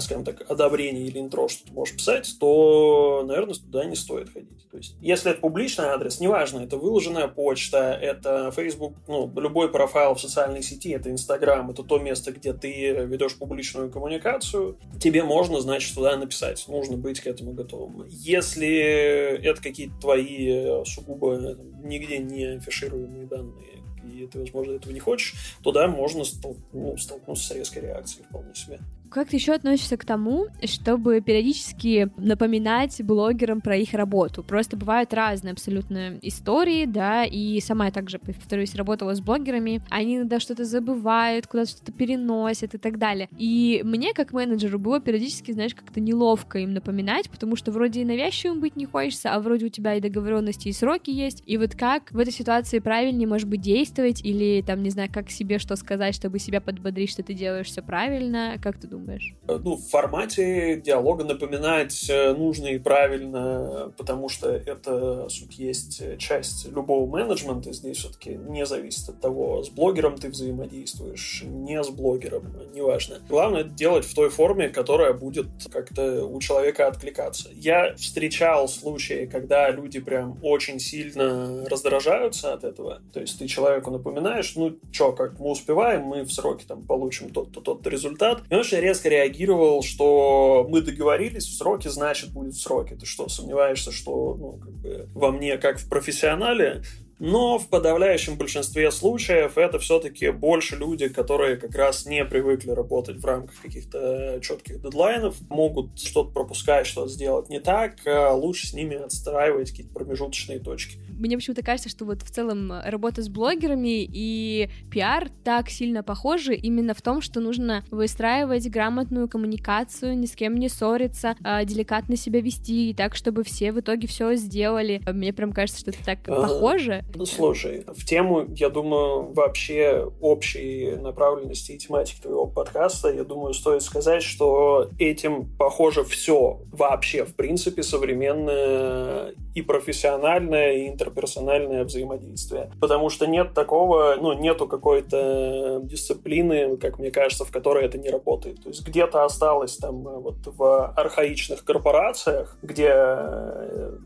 [0.00, 4.68] скажем так, одобрение или интро, что ты можешь писать, то, наверное, туда не стоит ходить.
[4.70, 10.14] То есть, если это публичный адрес, неважно, это выложенная почта, это Facebook, ну, любой профайл
[10.14, 15.60] в социальной сети, это Instagram, это то место, где ты ведешь публичную коммуникацию, тебе можно,
[15.60, 16.64] значит, туда написать.
[16.68, 18.06] Нужно быть к этому готовым.
[18.08, 25.34] Если это какие-то твои сугубо нигде не афишируемые данные, и ты, возможно, этого не хочешь,
[25.62, 28.80] то да, можно стол- ну, столкнуться с резкой реакцией вполне себе.
[29.12, 34.42] Как ты еще относишься к тому, чтобы периодически напоминать блогерам про их работу?
[34.42, 40.16] Просто бывают разные абсолютно истории, да, и сама я также, повторюсь, работала с блогерами, они
[40.16, 43.28] иногда что-то забывают, куда-то что-то переносят и так далее.
[43.36, 48.04] И мне, как менеджеру, было периодически, знаешь, как-то неловко им напоминать, потому что вроде и
[48.06, 51.42] навязчивым быть не хочется, а вроде у тебя и договоренности, и сроки есть.
[51.44, 55.30] И вот как в этой ситуации правильнее, может быть, действовать, или там, не знаю, как
[55.30, 59.01] себе что сказать, чтобы себя подбодрить, что ты делаешь все правильно, как ты думаешь?
[59.02, 59.34] Думаешь?
[59.48, 66.18] Э, ну, в формате диалога напоминать э, нужно и правильно, потому что это, суть есть,
[66.18, 67.72] часть любого менеджмента.
[67.72, 73.20] Здесь все-таки не зависит от того, с блогером ты взаимодействуешь, не с блогером, неважно.
[73.28, 77.48] Главное это делать в той форме, которая будет как-то у человека откликаться.
[77.52, 83.00] Я встречал случаи, когда люди прям очень сильно раздражаются от этого.
[83.12, 87.30] То есть ты человеку напоминаешь, ну, что, как мы успеваем, мы в сроки там получим
[87.30, 88.42] тот-то, тот-то результат.
[88.50, 92.94] И он очень резко реагировал, что мы договорились, в сроке, значит, будет в сроке.
[92.94, 96.82] Ты что, сомневаешься, что ну, как бы, во мне, как в профессионале,
[97.18, 103.16] но в подавляющем большинстве случаев это все-таки больше люди, которые как раз не привыкли работать
[103.16, 108.74] в рамках каких-то четких дедлайнов, могут что-то пропускать, что-то сделать не так, а лучше с
[108.74, 110.98] ними отстраивать какие-то промежуточные точки.
[111.18, 116.54] Мне почему-то кажется, что вот в целом работа с блогерами и пиар так сильно похожи
[116.54, 122.16] именно в том, что нужно выстраивать грамотную коммуникацию, ни с кем не ссориться, а, деликатно
[122.16, 125.00] себя вести, так, чтобы все в итоге все сделали.
[125.06, 127.04] Мне прям кажется, что это так а, похоже.
[127.14, 133.54] Ну, слушай, в тему, я думаю, вообще общей направленности и тематики твоего подкаста, я думаю,
[133.54, 142.70] стоит сказать, что этим похоже все вообще, в принципе, современное и профессиональное, и интерперсональное взаимодействие.
[142.80, 148.10] Потому что нет такого, ну, нету какой-то дисциплины, как мне кажется, в которой это не
[148.10, 148.62] работает.
[148.62, 152.94] То есть где-то осталось там вот в архаичных корпорациях, где,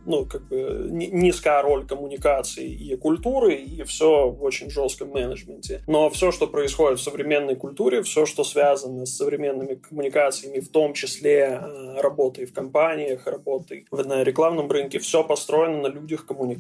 [0.05, 5.83] ну, как бы низкая роль коммуникации и культуры, и все в очень жестком менеджменте.
[5.87, 10.95] Но все, что происходит в современной культуре, все, что связано с современными коммуникациями, в том
[10.95, 16.57] числе э, работой в компаниях, работой на рекламном рынке, все построено на людях коммуникации,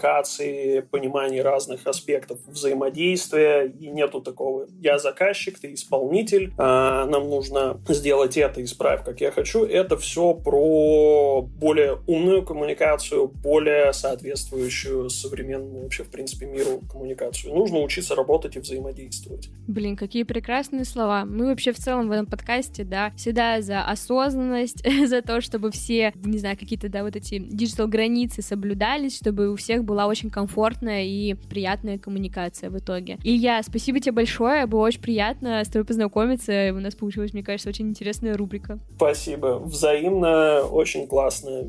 [0.90, 8.36] понимании разных аспектов взаимодействия, и нету такого «я заказчик, ты исполнитель, а нам нужно сделать
[8.36, 9.64] это, исправь, как я хочу».
[9.64, 17.54] Это все про более умную коммуникацию, более соответствующую современному вообще, в принципе, миру коммуникацию.
[17.54, 19.48] Нужно учиться работать и взаимодействовать.
[19.66, 21.24] Блин, какие прекрасные слова.
[21.24, 26.12] Мы вообще в целом в этом подкасте, да, всегда за осознанность, за то, чтобы все,
[26.24, 31.34] не знаю, какие-то, да, вот эти диджитал-границы соблюдались, чтобы у всех была очень комфортная и
[31.34, 33.18] приятная коммуникация в итоге.
[33.22, 37.68] Илья, спасибо тебе большое, было очень приятно с тобой познакомиться, у нас получилась, мне кажется,
[37.68, 38.78] очень интересная рубрика.
[38.96, 41.62] Спасибо, взаимно, очень классно.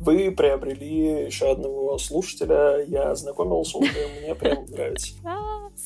[0.00, 5.14] Вы приобрели еще одного слушателя, я знакомился уже мне прям нравится.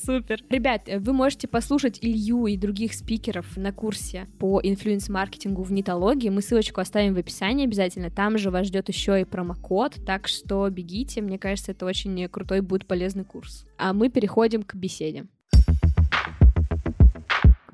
[0.05, 0.42] Супер.
[0.50, 6.29] Ребят, вы можете послушать Илью и других спикеров на курсе по инфлюенс-маркетингу в нетологии.
[6.29, 8.11] Мы ссылочку оставим в описании обязательно.
[8.11, 11.20] Там же вас ждет еще и промокод, так что бегите.
[11.20, 13.66] Мне кажется, это очень крутой будет полезный курс.
[13.78, 15.26] А мы переходим к беседе.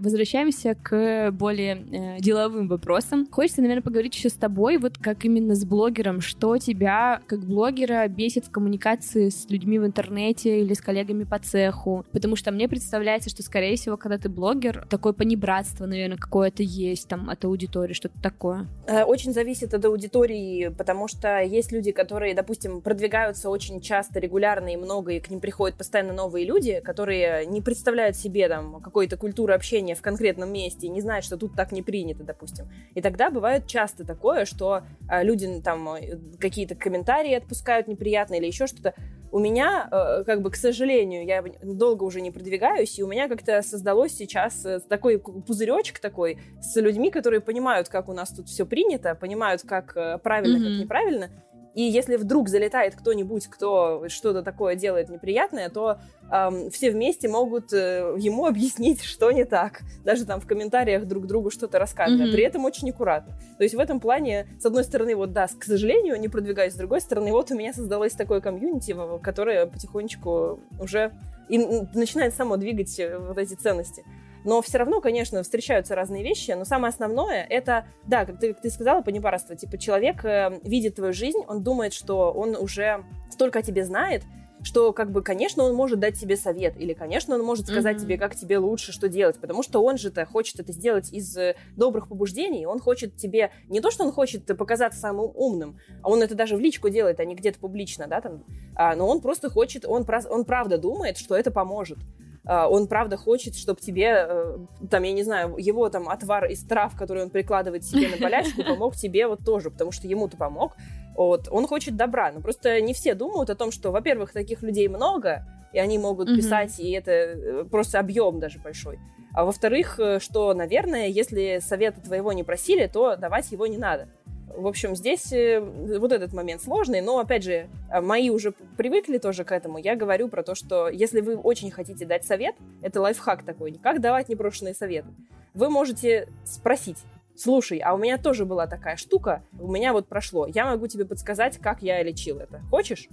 [0.00, 3.28] Возвращаемся к более э, деловым вопросам.
[3.30, 8.08] Хочется, наверное, поговорить еще с тобой, вот как именно с блогером, что тебя как блогера
[8.08, 12.66] бесит в коммуникации с людьми в интернете или с коллегами по цеху, потому что мне
[12.66, 17.92] представляется, что, скорее всего, когда ты блогер, такое понебратство, наверное, какое-то есть там от аудитории,
[17.92, 18.68] что-то такое.
[18.86, 24.72] Э, очень зависит от аудитории, потому что есть люди, которые, допустим, продвигаются очень часто, регулярно
[24.72, 29.18] и много, и к ним приходят постоянно новые люди, которые не представляют себе там какой-то
[29.18, 32.68] культуры общения в конкретном месте и не знает, что тут так не принято, допустим.
[32.94, 38.46] И тогда бывает часто такое, что э, люди там э, какие-то комментарии отпускают неприятные или
[38.46, 38.94] еще что-то.
[39.33, 43.29] У меня, э, как бы, к сожалению, я долго уже не продвигаюсь, и у меня
[43.29, 48.66] как-то создалось сейчас такой пузыречек такой с людьми, которые понимают, как у нас тут все
[48.66, 50.70] принято, понимают, как правильно, mm-hmm.
[50.70, 51.31] как неправильно,
[51.74, 55.98] и если вдруг залетает кто-нибудь, кто что-то такое делает неприятное, то
[56.30, 59.83] эм, все вместе могут э, ему объяснить, что не так.
[60.04, 62.26] Даже там в комментариях друг другу что-то рассказывая.
[62.26, 62.33] Mm-hmm.
[62.33, 63.35] При этом очень аккуратно.
[63.56, 66.76] То есть в этом плане, с одной стороны, вот да, к сожалению, не продвигаюсь, с
[66.76, 71.12] другой стороны, вот у меня создалось такое комьюнити, которое потихонечку уже
[71.48, 71.59] и
[71.94, 74.04] начинает само двигать э, вот эти ценности.
[74.44, 78.62] Но все равно, конечно, встречаются разные вещи, но самое основное это, да, как ты, как
[78.62, 79.57] ты сказала, понебаратство.
[79.57, 84.22] Типа человек э, видит твою жизнь, он думает, что он уже столько о тебе знает,
[84.62, 88.00] что, как бы, конечно, он может дать тебе совет, или, конечно, он может сказать mm-hmm.
[88.00, 91.57] тебе, как тебе лучше, что делать, потому что он же-то хочет это сделать из э,
[91.76, 96.22] добрых побуждений, он хочет тебе, не то, что он хочет показаться самым умным, а он
[96.22, 99.48] это даже в личку делает, а не где-то публично, да, там, а, но он просто
[99.48, 101.98] хочет, он, он правда думает, что это поможет.
[102.46, 104.59] А, он правда хочет, чтобы тебе, э,
[104.90, 108.62] там, я не знаю, его там отвар из трав, который он прикладывает себе на болячку,
[108.66, 110.76] помог тебе вот тоже, потому что ему-то помог.
[111.16, 114.88] Вот, он хочет добра, но просто не все думают о том, что, во-первых, таких людей
[114.88, 116.37] много, и они могут mm-hmm.
[116.37, 118.98] писать, и это э, просто объем даже большой.
[119.33, 124.09] А во-вторых, э, что, наверное, если совета твоего не просили, то давать его не надо.
[124.56, 129.18] В общем, здесь э, вот этот момент сложный, но, опять же, э, мои уже привыкли
[129.18, 129.78] тоже к этому.
[129.78, 134.00] Я говорю про то, что если вы очень хотите дать совет, это лайфхак такой, как
[134.00, 135.08] давать непрошенные советы.
[135.54, 136.98] Вы можете спросить,
[137.36, 141.04] слушай, а у меня тоже была такая штука, у меня вот прошло, я могу тебе
[141.04, 142.60] подсказать, как я лечил это.
[142.70, 143.08] Хочешь?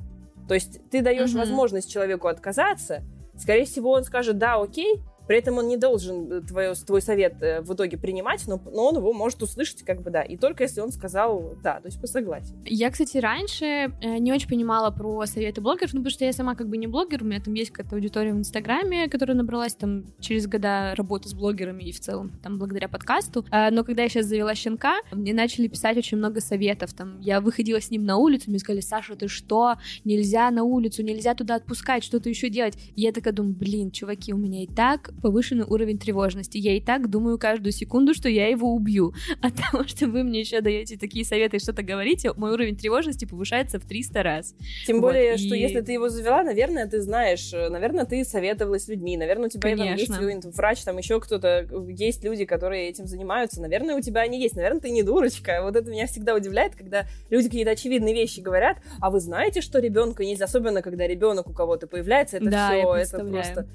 [0.47, 1.39] То есть ты даешь mm-hmm.
[1.39, 3.03] возможность человеку отказаться,
[3.37, 7.41] скорее всего, он скажет, да, окей, при этом он не должен э, твое, твой совет
[7.41, 10.21] э, в итоге принимать, но, но он его может услышать, как бы, да.
[10.21, 12.57] И только если он сказал да, то есть по согласию.
[12.65, 16.55] Я, кстати, раньше э, не очень понимала про советы блогеров, ну, потому что я сама
[16.55, 20.05] как бы не блогер, у меня там есть какая-то аудитория в Инстаграме, которая набралась там
[20.19, 23.45] через года работы с блогерами и в целом там благодаря подкасту.
[23.51, 26.93] Но когда я сейчас завела щенка, мне начали писать очень много советов.
[26.93, 29.75] Там я выходила с ним на улицу, мне сказали, Саша, ты что?
[30.05, 32.75] Нельзя на улицу, нельзя туда отпускать, что-то еще делать.
[32.95, 36.57] И я такая думаю, блин, чуваки, у меня и так повышенный уровень тревожности.
[36.57, 39.13] Я и так думаю каждую секунду, что я его убью.
[39.41, 43.25] От того, что вы мне еще даете такие советы и что-то говорите, мой уровень тревожности
[43.25, 44.55] повышается в 300 раз.
[44.85, 45.37] Тем вот, более, и...
[45.37, 49.47] что если ты его завела, наверное, ты знаешь, э, наверное, ты советовалась с людьми, наверное,
[49.47, 54.01] у тебя там есть врач, там еще кто-то, есть люди, которые этим занимаются, наверное, у
[54.01, 55.61] тебя они есть, наверное, ты не дурочка.
[55.63, 59.79] Вот это меня всегда удивляет, когда люди какие-то очевидные вещи говорят, а вы знаете, что
[59.79, 63.67] ребенка нельзя, особенно когда ребенок у кого-то появляется, это да, все, это просто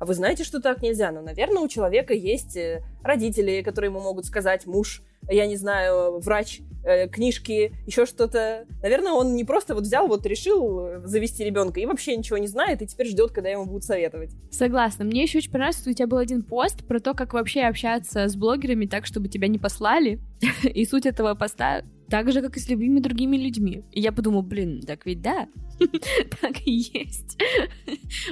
[0.00, 1.12] а вы знаете, что так нельзя?
[1.12, 6.18] Ну, наверное, у человека есть э, родители, которые ему могут сказать, муж, я не знаю,
[6.20, 8.64] врач, э, книжки, еще что-то.
[8.82, 12.46] Наверное, он не просто вот взял, вот решил э, завести ребенка и вообще ничего не
[12.46, 14.30] знает, и теперь ждет, когда ему будут советовать.
[14.50, 15.04] Согласна.
[15.04, 18.26] Мне еще очень понравилось, что у тебя был один пост про то, как вообще общаться
[18.26, 20.18] с блогерами так, чтобы тебя не послали.
[20.62, 23.84] И суть этого поста так же, как и с любыми другими людьми.
[23.92, 25.48] И я подумала, блин, так ведь да,
[26.40, 27.38] так и есть.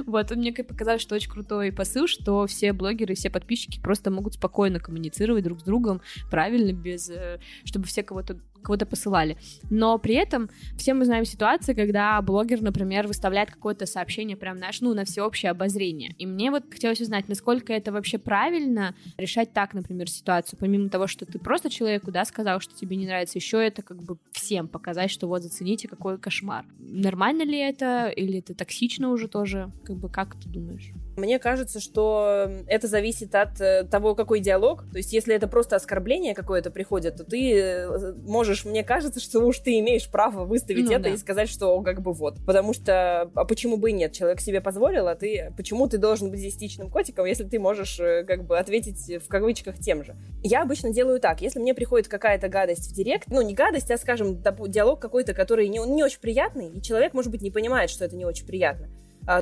[0.04, 4.80] Вот, мне показалось, что очень крутой посыл, что все блогеры, все подписчики просто могут спокойно
[4.80, 9.36] коммуницировать друг с другом, правильно, без, э, чтобы все кого-то кого-то посылали.
[9.70, 14.80] Но при этом все мы знаем ситуации, когда блогер, например, выставляет какое-то сообщение прям наш,
[14.80, 16.14] ну, на всеобщее обозрение.
[16.18, 21.06] И мне вот хотелось узнать, насколько это вообще правильно решать так, например, ситуацию, помимо того,
[21.06, 24.68] что ты просто человеку, да, сказал, что тебе не нравится, еще это как бы всем
[24.68, 26.64] показать, что вот зацените, какой кошмар.
[26.78, 29.70] Нормально ли это, или это токсично уже тоже?
[29.84, 30.92] Как бы, как ты думаешь?
[31.18, 34.84] Мне кажется, что это зависит от э, того, какой диалог.
[34.92, 39.40] То есть, если это просто оскорбление какое-то приходит, то ты э, можешь, мне кажется, что
[39.40, 41.08] уж ты имеешь право выставить ну, это да.
[41.10, 42.36] и сказать, что как бы вот.
[42.46, 44.12] Потому что, а почему бы и нет?
[44.12, 48.24] Человек себе позволил, а ты, почему ты должен быть десятичным котиком, если ты можешь э,
[48.24, 50.14] как бы ответить в кавычках тем же?
[50.44, 51.40] Я обычно делаю так.
[51.40, 55.68] Если мне приходит какая-то гадость в директ, ну, не гадость, а, скажем, диалог какой-то, который
[55.68, 58.88] не, не очень приятный, и человек, может быть, не понимает, что это не очень приятно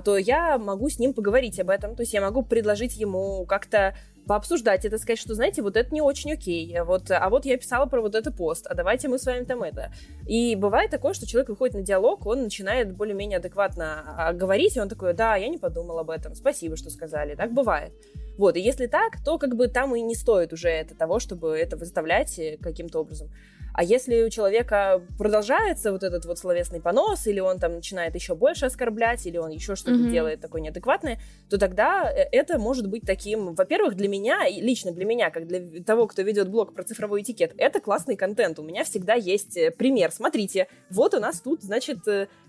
[0.04, 1.94] то я могу с ним поговорить об этом.
[1.94, 3.94] То есть я могу предложить ему как-то
[4.26, 7.86] пообсуждать это, сказать, что, знаете, вот это не очень окей, вот, а вот я писала
[7.86, 9.92] про вот этот пост, а давайте мы с вами там это.
[10.26, 14.80] И бывает такое, что человек выходит на диалог, он начинает более-менее адекватно а, говорить, и
[14.80, 17.92] он такой, да, я не подумал об этом, спасибо, что сказали, так бывает.
[18.38, 21.56] Вот, и если так, то как бы там и не стоит уже это того, чтобы
[21.56, 23.30] это выставлять э, каким-то образом.
[23.76, 28.34] А если у человека продолжается вот этот вот словесный понос, или он там начинает еще
[28.34, 30.10] больше оскорблять, или он еще что-то mm-hmm.
[30.10, 31.20] делает такое неадекватное,
[31.50, 35.46] то тогда э, это может быть таким, во-первых, для меня, и лично для меня, как
[35.46, 38.58] для того, кто ведет блог про цифровой этикет, это классный контент.
[38.58, 40.10] У меня всегда есть э, пример.
[40.10, 41.98] Смотрите, вот у нас тут, значит,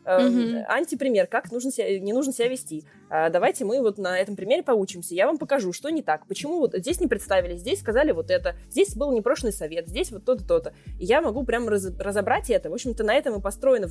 [0.08, 0.66] mm-hmm.
[0.68, 2.86] антипример, как нужно себя, не нужно себя вести.
[3.10, 5.16] А, давайте мы вот на этом примере поучимся.
[5.16, 8.56] Я вам покажу, что не так, почему вот здесь не представили, здесь сказали вот это,
[8.70, 10.74] здесь был непрошенный совет, здесь вот то-то, то-то.
[11.00, 12.70] И я могу прям раз, разобрать это.
[12.70, 13.88] В общем-то, на этом и построено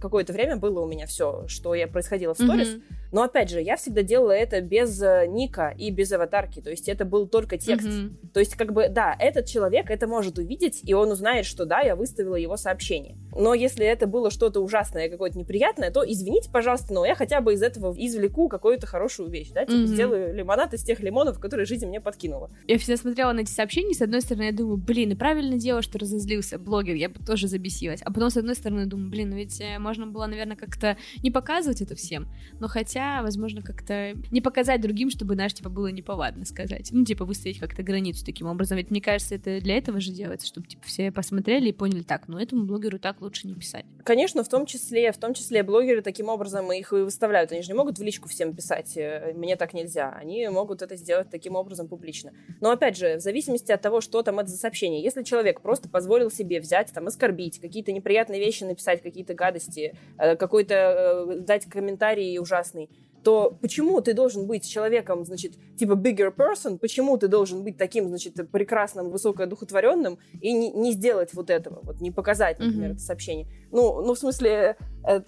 [0.00, 2.68] какое-то время было у меня все, что я происходило в сторис.
[2.68, 2.82] Mm-hmm.
[3.12, 6.88] Но опять же, я всегда делала это без э, ника и без аватарки, то есть
[6.88, 7.86] это был только текст.
[7.86, 8.28] Mm-hmm.
[8.34, 11.80] То есть как бы, да, этот человек это может увидеть, и он узнает, что да,
[11.80, 13.16] я выставила его сообщение.
[13.32, 15.55] Но если это было что-то ужасное, какое-то неприятное,
[15.92, 19.76] то извините, пожалуйста, но я хотя бы из этого извлеку какую-то хорошую вещь, да, типа
[19.76, 19.86] mm-hmm.
[19.86, 22.50] сделаю лимонад из тех лимонов, которые жизнь мне подкинула.
[22.66, 25.82] Я всегда смотрела на эти сообщения, с одной стороны, я думаю, блин, и правильно дело,
[25.82, 28.02] что разозлился блогер, я бы тоже забесилась.
[28.02, 31.30] А потом, с одной стороны, думаю, блин, ну ведь э, можно было, наверное, как-то не
[31.30, 32.28] показывать это всем,
[32.60, 36.88] но хотя, возможно, как-то не показать другим, чтобы, знаешь, типа, было неповадно сказать.
[36.92, 38.76] Ну, типа, выставить как-то границу таким образом.
[38.76, 42.28] Ведь мне кажется, это для этого же делается, чтобы, типа, все посмотрели и поняли, так,
[42.28, 43.84] ну, этому блогеру так лучше не писать.
[44.04, 47.52] Конечно, в том числе, в том числе блогеры таким образом их и выставляют.
[47.52, 50.10] Они же не могут в личку всем писать, э, мне так нельзя.
[50.10, 52.32] Они могут это сделать таким образом публично.
[52.60, 55.02] Но опять же, в зависимости от того, что там это за сообщение.
[55.02, 60.36] Если человек просто позволил себе взять, там, оскорбить, какие-то неприятные вещи написать, какие-то гадости, э,
[60.36, 62.90] какой-то э, дать комментарий ужасный,
[63.26, 68.06] то почему ты должен быть человеком, значит, типа bigger person, почему ты должен быть таким,
[68.06, 72.94] значит, прекрасным, высокодухотворенным и не, не сделать вот этого, вот не показать, например, mm-hmm.
[72.94, 73.48] это сообщение.
[73.72, 74.76] Ну, ну, в смысле,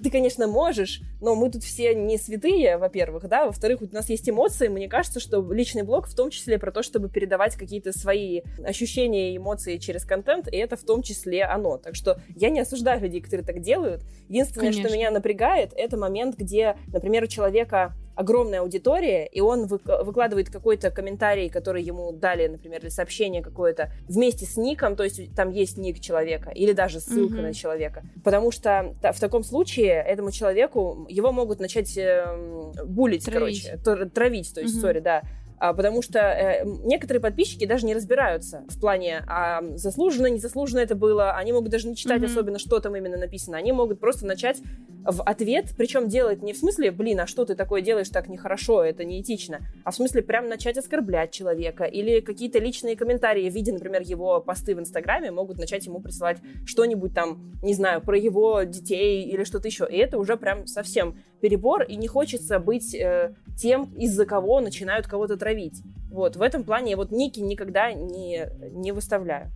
[0.03, 4.29] ты, конечно, можешь, но мы тут все не святые, во-первых, да, во-вторых, у нас есть
[4.29, 8.43] эмоции, мне кажется, что личный блог в том числе про то, чтобы передавать какие-то свои
[8.65, 11.79] ощущения и эмоции через контент, и это в том числе оно.
[11.79, 14.03] Так что я не осуждаю людей, которые так делают.
[14.29, 14.89] Единственное, конечно.
[14.89, 20.91] что меня напрягает, это момент, где, например, у человека огромная аудитория, и он выкладывает какой-то
[20.91, 25.79] комментарий, который ему дали, например, или сообщение какое-то вместе с ником, то есть там есть
[25.79, 27.43] ник человека, или даже ссылка mm-hmm.
[27.43, 28.03] на человека.
[28.25, 33.69] Потому что в таком случае этому человеку его могут начать э, булить, травить.
[33.85, 35.03] короче, травить, то есть, сори, mm-hmm.
[35.03, 35.23] да
[35.59, 41.33] потому что э, некоторые подписчики даже не разбираются в плане, а заслуженно, незаслуженно это было,
[41.33, 42.27] они могут даже не читать mm-hmm.
[42.27, 44.59] особенно, что там именно написано, они могут просто начать
[45.05, 48.85] в ответ, причем делать не в смысле, блин, а что ты такое делаешь так нехорошо,
[48.85, 53.73] это неэтично, а в смысле прям начать оскорблять человека или какие-то личные комментарии в виде,
[53.73, 58.63] например, его посты в Инстаграме могут начать ему присылать что-нибудь там, не знаю, про его
[58.63, 63.35] детей или что-то еще, и это уже прям совсем перебор, и не хочется быть э,
[63.59, 65.83] тем, из-за кого начинают кого-то травить.
[66.11, 69.51] Вот, в этом плане я вот ники никогда не, не выставляю.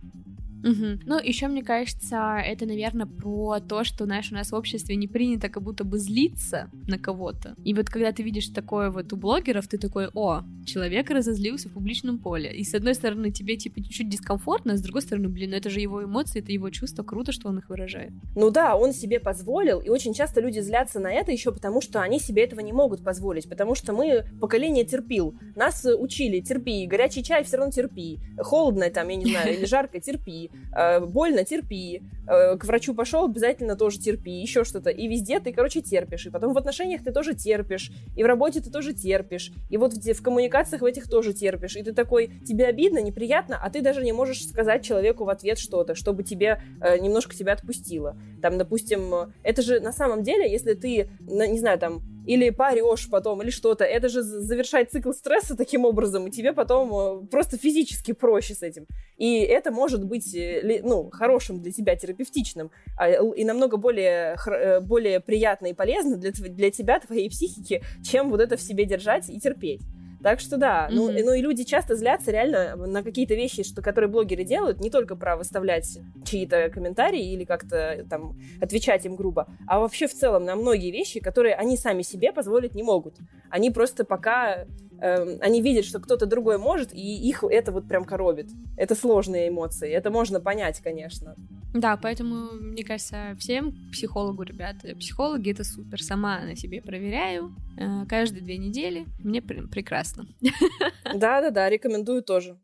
[0.63, 1.01] Угу.
[1.05, 5.07] Ну, еще мне кажется, это, наверное, про то, что, знаешь, у нас в обществе не
[5.07, 7.55] принято как будто бы злиться на кого-то.
[7.63, 11.73] И вот когда ты видишь такое вот у блогеров, ты такой, о, человек разозлился в
[11.73, 12.53] публичном поле.
[12.55, 15.69] И с одной стороны тебе типа чуть-чуть дискомфортно, а с другой стороны, блин, ну это
[15.69, 18.11] же его эмоции, это его чувства, круто, что он их выражает.
[18.35, 22.01] Ну да, он себе позволил, и очень часто люди злятся на это еще потому, что
[22.01, 25.35] они себе этого не могут позволить, потому что мы поколение терпил.
[25.55, 29.99] Нас учили, терпи, горячий чай все равно терпи, холодно там, я не знаю, или жарко,
[29.99, 34.89] терпи, Э, больно, терпи, э, к врачу пошел, обязательно тоже терпи, еще что-то.
[34.89, 36.25] И везде ты, короче, терпишь.
[36.25, 39.93] И потом в отношениях ты тоже терпишь, и в работе ты тоже терпишь, и вот
[39.93, 41.75] в, в коммуникациях в этих тоже терпишь.
[41.75, 45.59] И ты такой, тебе обидно, неприятно, а ты даже не можешь сказать человеку в ответ
[45.59, 48.17] что-то, чтобы тебе э, немножко тебя отпустило.
[48.41, 53.41] Там, допустим, это же на самом деле, если ты, не знаю, там, или поорешь потом,
[53.41, 53.83] или что-то.
[53.83, 58.61] Это же завершает цикл стресса таким образом, и тебе потом э, просто физически проще с
[58.61, 58.85] этим.
[59.17, 64.79] И это может быть, э, ну, хорошим для тебя, терапевтичным, а, и намного более, э,
[64.79, 69.29] более приятно и полезно для, для тебя, твоей психики, чем вот это в себе держать
[69.29, 69.81] и терпеть.
[70.23, 70.93] Так что да, mm-hmm.
[70.95, 74.89] ну, ну и люди часто злятся реально на какие-то вещи, что, которые блогеры делают, не
[74.89, 80.45] только про выставлять чьи-то комментарии или как-то там отвечать им грубо, а вообще в целом
[80.45, 83.17] на многие вещи, которые они сами себе позволить не могут.
[83.49, 84.65] Они просто пока
[85.01, 88.47] э, они видят, что кто-то другой может, и их это вот прям коробит.
[88.77, 91.35] Это сложные эмоции, это можно понять, конечно.
[91.73, 96.01] Да, поэтому, мне кажется, всем психологу, ребят, психологи это супер.
[96.01, 99.05] Сама на себе проверяю э, каждые две недели.
[99.19, 100.27] Мне пр- прекрасно.
[101.13, 102.59] Да-да-да, рекомендую тоже.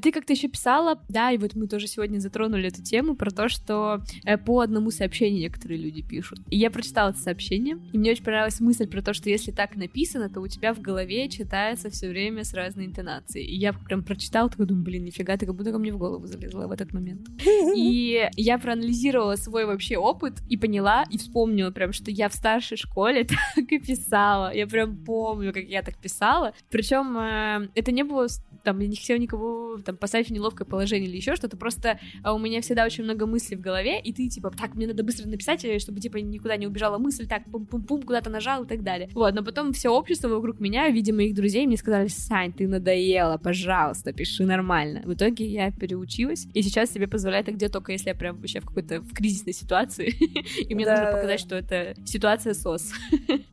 [0.00, 3.48] Ты как-то еще писала, да, и вот мы тоже сегодня затронули эту тему про то,
[3.48, 6.40] что э, по одному сообщению некоторые люди пишут.
[6.50, 9.76] И я прочитала это сообщение, и мне очень понравилась мысль про то, что если так
[9.76, 13.46] написано, то у тебя в голове читается все время с разной интонацией.
[13.46, 16.26] И я прям прочитала, такой думаю, блин, нифига, ты как будто ко мне в голову
[16.26, 17.28] залезла в этот момент.
[17.76, 22.76] И я проанализировала свой вообще опыт и поняла, и вспомнила прям, что я в старшей
[22.76, 23.24] школе
[23.54, 24.54] так и писала.
[24.54, 26.52] Я прям помню, как я так писала.
[26.70, 28.28] Причем э, это не было
[28.64, 32.34] там, я не хотела никого там поставить в неловкое положение или еще что-то, просто а,
[32.34, 35.28] у меня всегда очень много мыслей в голове, и ты, типа, так, мне надо быстро
[35.28, 39.08] написать, э, чтобы, типа, никуда не убежала мысль, так, пум-пум-пум, куда-то нажал и так далее.
[39.12, 43.38] Вот, но потом все общество вокруг меня, видя моих друзей, мне сказали, Сань, ты надоела,
[43.38, 45.02] пожалуйста, пиши нормально.
[45.04, 48.60] В итоге я переучилась, и сейчас себе позволяю так где только если я прям вообще
[48.60, 50.14] в какой-то в кризисной ситуации,
[50.68, 52.92] и мне нужно показать, что это ситуация СОС.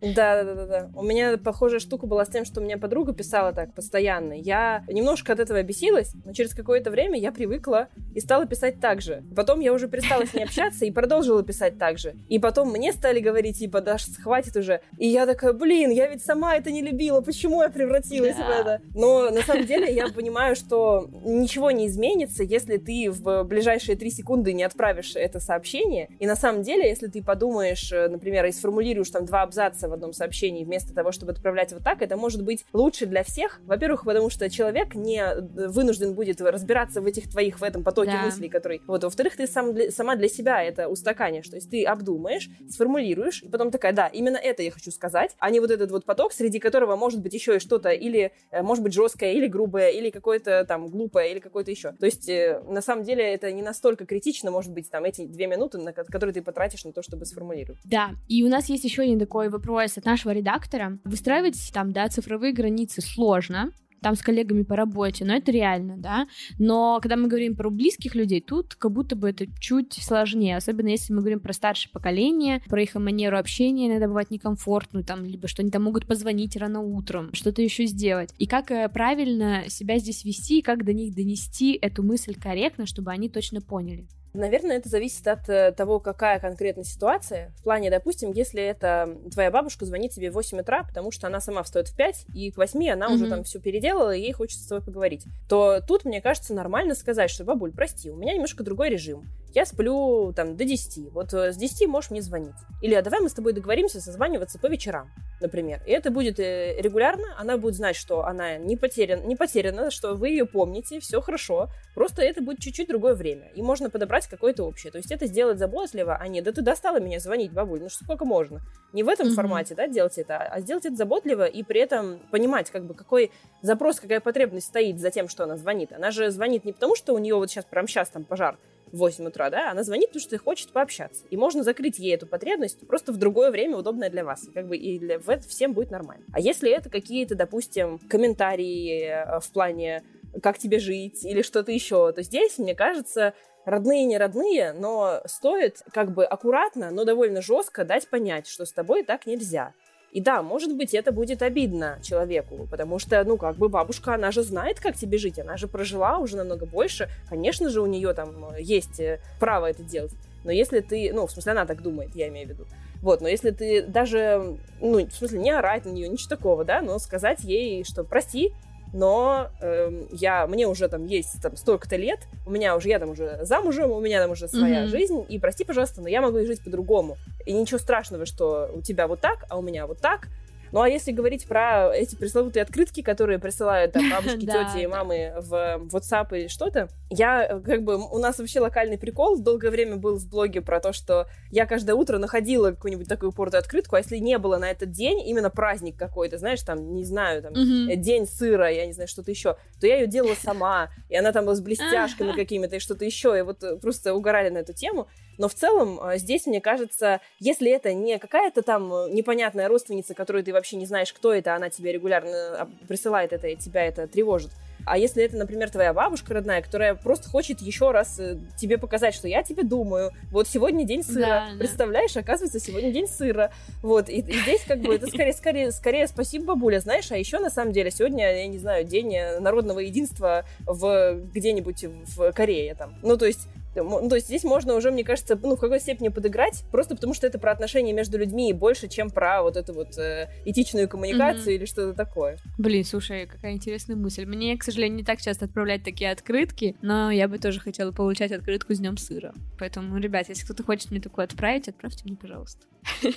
[0.01, 0.91] Да, да, да, да.
[0.95, 4.33] У меня похожая штука была с тем, что у меня подруга писала так постоянно.
[4.33, 8.79] Я не немножко от этого бесилась, но через какое-то время я привыкла и стала писать
[8.79, 9.23] так же.
[9.35, 12.15] Потом я уже перестала с ней общаться и продолжила писать так же.
[12.29, 14.81] И потом мне стали говорить, типа, да, хватит уже.
[14.97, 18.45] И я такая, блин, я ведь сама это не любила, почему я превратилась да.
[18.45, 18.81] в это?
[18.93, 24.11] Но на самом деле я понимаю, что ничего не изменится, если ты в ближайшие три
[24.11, 26.09] секунды не отправишь это сообщение.
[26.19, 29.93] И на самом деле, если ты подумаешь, э, например, и сформулируешь там два абзаца в
[29.93, 33.61] одном сообщении вместо того, чтобы отправлять вот так, это может быть лучше для всех.
[33.65, 37.83] Во-первых, потому что человек человек не э, вынужден будет разбираться в этих твоих, в этом
[37.83, 38.25] потоке да.
[38.25, 38.81] мыслей, который...
[38.87, 43.43] Вот, во-вторых, ты сам для, сама для себя это устаканишь, то есть ты обдумаешь, сформулируешь,
[43.43, 46.33] и потом такая, да, именно это я хочу сказать, а не вот этот вот поток,
[46.33, 50.09] среди которого может быть еще и что-то или, э, может быть, жесткое, или грубое, или
[50.09, 51.93] какое-то там глупое, или какое-то еще.
[51.93, 55.47] То есть, э, на самом деле, это не настолько критично, может быть, там, эти две
[55.47, 57.79] минуты, на которые ты потратишь на то, чтобы сформулировать.
[57.85, 60.99] Да, и у нас есть еще один такой вопрос от нашего редактора.
[61.03, 63.71] Выстраивать там, да, цифровые границы сложно,
[64.01, 66.27] там с коллегами по работе, но это реально, да.
[66.57, 70.89] Но когда мы говорим про близких людей, тут как будто бы это чуть сложнее, особенно
[70.89, 75.47] если мы говорим про старшее поколение, про их манеру общения, иногда бывает некомфортно, там, либо
[75.47, 78.33] что они там могут позвонить рано утром, что-то еще сделать.
[78.37, 83.11] И как э, правильно себя здесь вести, как до них донести эту мысль корректно, чтобы
[83.11, 84.07] они точно поняли.
[84.33, 87.51] Наверное, это зависит от э, того, какая конкретная ситуация.
[87.59, 91.41] В плане, допустим, если это твоя бабушка звонит тебе в 8 утра, потому что она
[91.41, 93.13] сама встает в 5, и к 8 она mm-hmm.
[93.13, 96.95] уже там все переделала, и ей хочется с тобой поговорить, то тут, мне кажется, нормально
[96.95, 99.29] сказать, что, бабуль, прости, у меня немножко другой режим.
[99.53, 101.11] Я сплю там до 10.
[101.11, 102.55] Вот э, с 10 можешь мне звонить.
[102.81, 105.11] Или а давай мы с тобой договоримся созваниваться по вечерам,
[105.41, 105.81] например.
[105.85, 110.13] И это будет э, регулярно, она будет знать, что она не потеряна, не потеряна, что
[110.13, 111.69] вы ее помните, все хорошо.
[111.95, 113.49] Просто это будет чуть-чуть другое время.
[113.55, 114.91] И можно подобрать подобрать какое-то общее.
[114.91, 118.03] То есть это сделать заботливо, а не, да ты достала меня звонить, бабуль, ну что
[118.03, 118.59] сколько можно.
[118.93, 119.33] Не в этом mm-hmm.
[119.35, 123.31] формате, да, делать это, а сделать это заботливо и при этом понимать, как бы, какой
[123.61, 125.93] запрос, какая потребность стоит за тем, что она звонит.
[125.93, 128.57] Она же звонит не потому, что у нее вот сейчас, прям сейчас там пожар,
[128.91, 131.23] в 8 утра, да, она звонит, потому что хочет пообщаться.
[131.29, 134.47] И можно закрыть ей эту потребность просто в другое время, удобное для вас.
[134.47, 136.25] И как бы и для, в это всем будет нормально.
[136.33, 140.03] А если это какие-то, допустим, комментарии э, в плане
[140.41, 143.33] как тебе жить или что-то еще, то здесь, мне кажется,
[143.65, 148.71] родные не родные, но стоит как бы аккуратно, но довольно жестко дать понять, что с
[148.71, 149.73] тобой так нельзя.
[150.11, 154.31] И да, может быть, это будет обидно человеку, потому что, ну, как бы бабушка, она
[154.31, 158.13] же знает, как тебе жить, она же прожила уже намного больше, конечно же, у нее
[158.13, 160.11] там есть э, право это делать.
[160.43, 162.65] Но если ты, ну, в смысле, она так думает, я имею в виду.
[163.01, 166.81] Вот, но если ты даже, ну, в смысле, не орать на нее, ничего такого, да,
[166.81, 168.53] но сказать ей, что прости,
[168.93, 173.11] но э, я, мне уже там есть там столько-то лет, у меня уже, я там
[173.11, 174.87] уже замужем, у меня там уже своя mm-hmm.
[174.87, 177.17] жизнь, и прости, пожалуйста, но я могу жить по-другому.
[177.45, 180.27] И ничего страшного, что у тебя вот так, а у меня вот так,
[180.71, 185.33] Ну а если говорить про эти пресловутые открытки, которые присылают там бабушки, тети и мамы
[185.37, 190.17] в WhatsApp или что-то, я как бы у нас вообще локальный прикол долгое время был
[190.17, 194.17] в блоге про то, что я каждое утро находила какую-нибудь такую упоротую открытку, а если
[194.17, 197.95] не было на этот день именно праздник какой-то, знаешь, там, не знаю, там, mm-hmm.
[197.95, 201.45] день сыра, я не знаю, что-то еще, то я ее делала сама, и она там
[201.45, 205.07] была с блестяшками какими-то и что-то еще, и вот э, просто угорали на эту тему.
[205.37, 210.13] Но в целом э, здесь, мне кажется, если это не какая-то там э, непонятная родственница,
[210.13, 213.85] которую ты вообще не знаешь, кто это, она тебе регулярно а, присылает это, и тебя
[213.85, 214.51] это тревожит,
[214.85, 219.13] а если это, например, твоя бабушка родная, которая просто хочет еще раз э, тебе показать,
[219.13, 222.21] что я тебе думаю, вот сегодня день сыра, да, представляешь, да.
[222.21, 223.51] оказывается, сегодня день сыра,
[223.81, 227.39] вот, и, и здесь как бы это скорее, скорее, скорее спасибо бабуля, знаешь, а еще
[227.39, 232.95] на самом деле сегодня, я не знаю, день народного единства в где-нибудь в Корее там,
[233.01, 236.09] ну, то есть ну, то есть здесь можно уже, мне кажется, ну, в какой степени
[236.09, 239.73] подыграть, просто потому что это про отношения между людьми и больше, чем про вот эту
[239.73, 241.55] вот э, этичную коммуникацию mm-hmm.
[241.55, 242.37] или что-то такое.
[242.57, 244.25] Блин, слушай, какая интересная мысль.
[244.25, 248.31] Мне, к сожалению, не так часто отправлять такие открытки, но я бы тоже хотела получать
[248.31, 249.33] открытку с днем сыра.
[249.59, 252.65] Поэтому, ребят, если кто-то хочет мне такую отправить, отправьте мне, пожалуйста.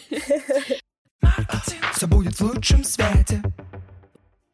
[1.94, 3.42] Все будет в лучшем свете.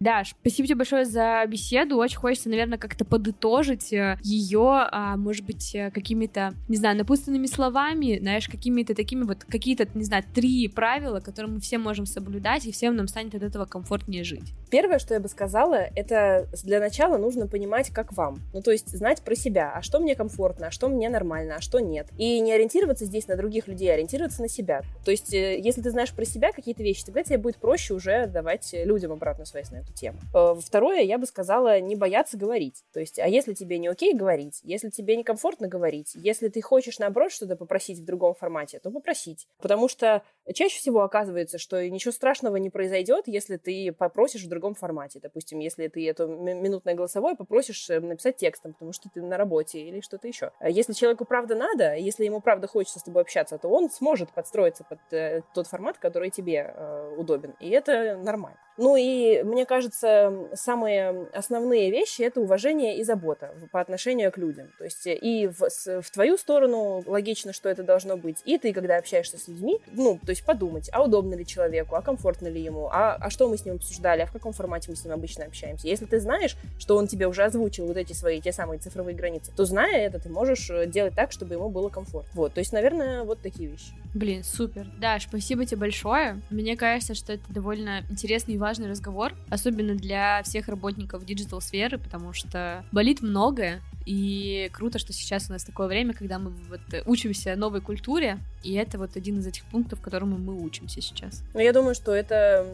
[0.01, 1.99] Даш, спасибо тебе большое за беседу.
[1.99, 7.45] Очень хочется, наверное, как-то подытожить э, ее, а, может быть, э, какими-то, не знаю, напутственными
[7.45, 12.65] словами, знаешь, какими-то такими вот, какие-то, не знаю, три правила, которые мы все можем соблюдать,
[12.65, 14.55] и всем нам станет от этого комфортнее жить.
[14.71, 18.41] Первое, что я бы сказала, это для начала нужно понимать, как вам.
[18.55, 21.61] Ну, то есть знать про себя, а что мне комфортно, а что мне нормально, а
[21.61, 22.09] что нет.
[22.17, 24.81] И не ориентироваться здесь на других людей, а ориентироваться на себя.
[25.05, 28.27] То есть, э, если ты знаешь про себя какие-то вещи, тогда тебе будет проще уже
[28.27, 30.19] давать людям обратную связь на эту эту тему.
[30.35, 32.85] Э, второе, я бы сказала, не бояться говорить.
[32.93, 36.99] То есть, а если тебе не окей говорить, если тебе некомфортно говорить, если ты хочешь,
[36.99, 39.47] наоборот, что-то попросить в другом формате, то попросить.
[39.61, 40.23] Потому что
[40.53, 45.21] чаще всего оказывается, что ничего страшного не произойдет, если ты попросишь в другом формате.
[45.23, 49.81] Допустим, если ты это минутное голосовое попросишь э, написать текстом, потому что ты на работе
[49.81, 50.53] или что-то еще.
[50.59, 54.31] А если человеку правда надо, если ему правда хочется с тобой общаться, то он сможет
[54.33, 56.75] подстроиться под э, тот формат, который тебе
[57.17, 57.55] удобен.
[57.61, 58.59] И это нормально.
[58.81, 64.69] Ну и мне кажется, самые основные вещи это уважение и забота по отношению к людям.
[64.79, 65.69] То есть э, и в,
[66.03, 70.19] в твою сторону логично, что это должно быть, и ты, когда общаешься с людьми, ну,
[70.25, 73.57] то есть подумать, а удобно ли человеку, а комфортно ли ему, а, а что мы
[73.57, 75.87] с ним обсуждали, а в каком формате мы с ним обычно общаемся.
[75.87, 79.53] Если ты знаешь, что он тебе уже озвучил вот эти свои, те самые цифровые границы,
[79.57, 82.31] то зная это, ты можешь э, делать так, чтобы ему было комфортно.
[82.35, 83.93] Вот, то есть, наверное, вот такие вещи.
[84.15, 84.87] Блин, супер.
[84.99, 86.41] Даш, спасибо тебе большое.
[86.51, 89.33] Мне кажется, что это довольно интересный и важный разговор,
[89.71, 95.65] особенно для всех работников digital-сферы, потому что болит многое, и круто, что сейчас у нас
[95.65, 100.01] такое время, когда мы вот учимся новой культуре, и это вот один из этих пунктов,
[100.01, 101.43] которому мы учимся сейчас.
[101.55, 102.67] Ну, я думаю, что это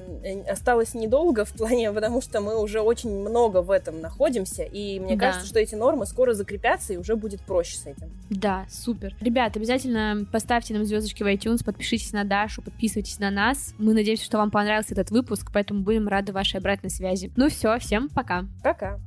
[0.49, 5.16] осталось недолго в плане, потому что мы уже очень много в этом находимся, и мне
[5.16, 5.27] да.
[5.27, 8.11] кажется, что эти нормы скоро закрепятся, и уже будет проще с этим.
[8.31, 9.14] Да, супер.
[9.20, 13.74] Ребят, обязательно поставьте нам звездочки в iTunes, подпишитесь на Дашу, подписывайтесь на нас.
[13.79, 17.33] Мы надеемся, что вам понравился этот выпуск, поэтому будем рады вашей обратной связи.
[17.37, 18.45] Ну все, всем пока.
[18.62, 18.99] Пока.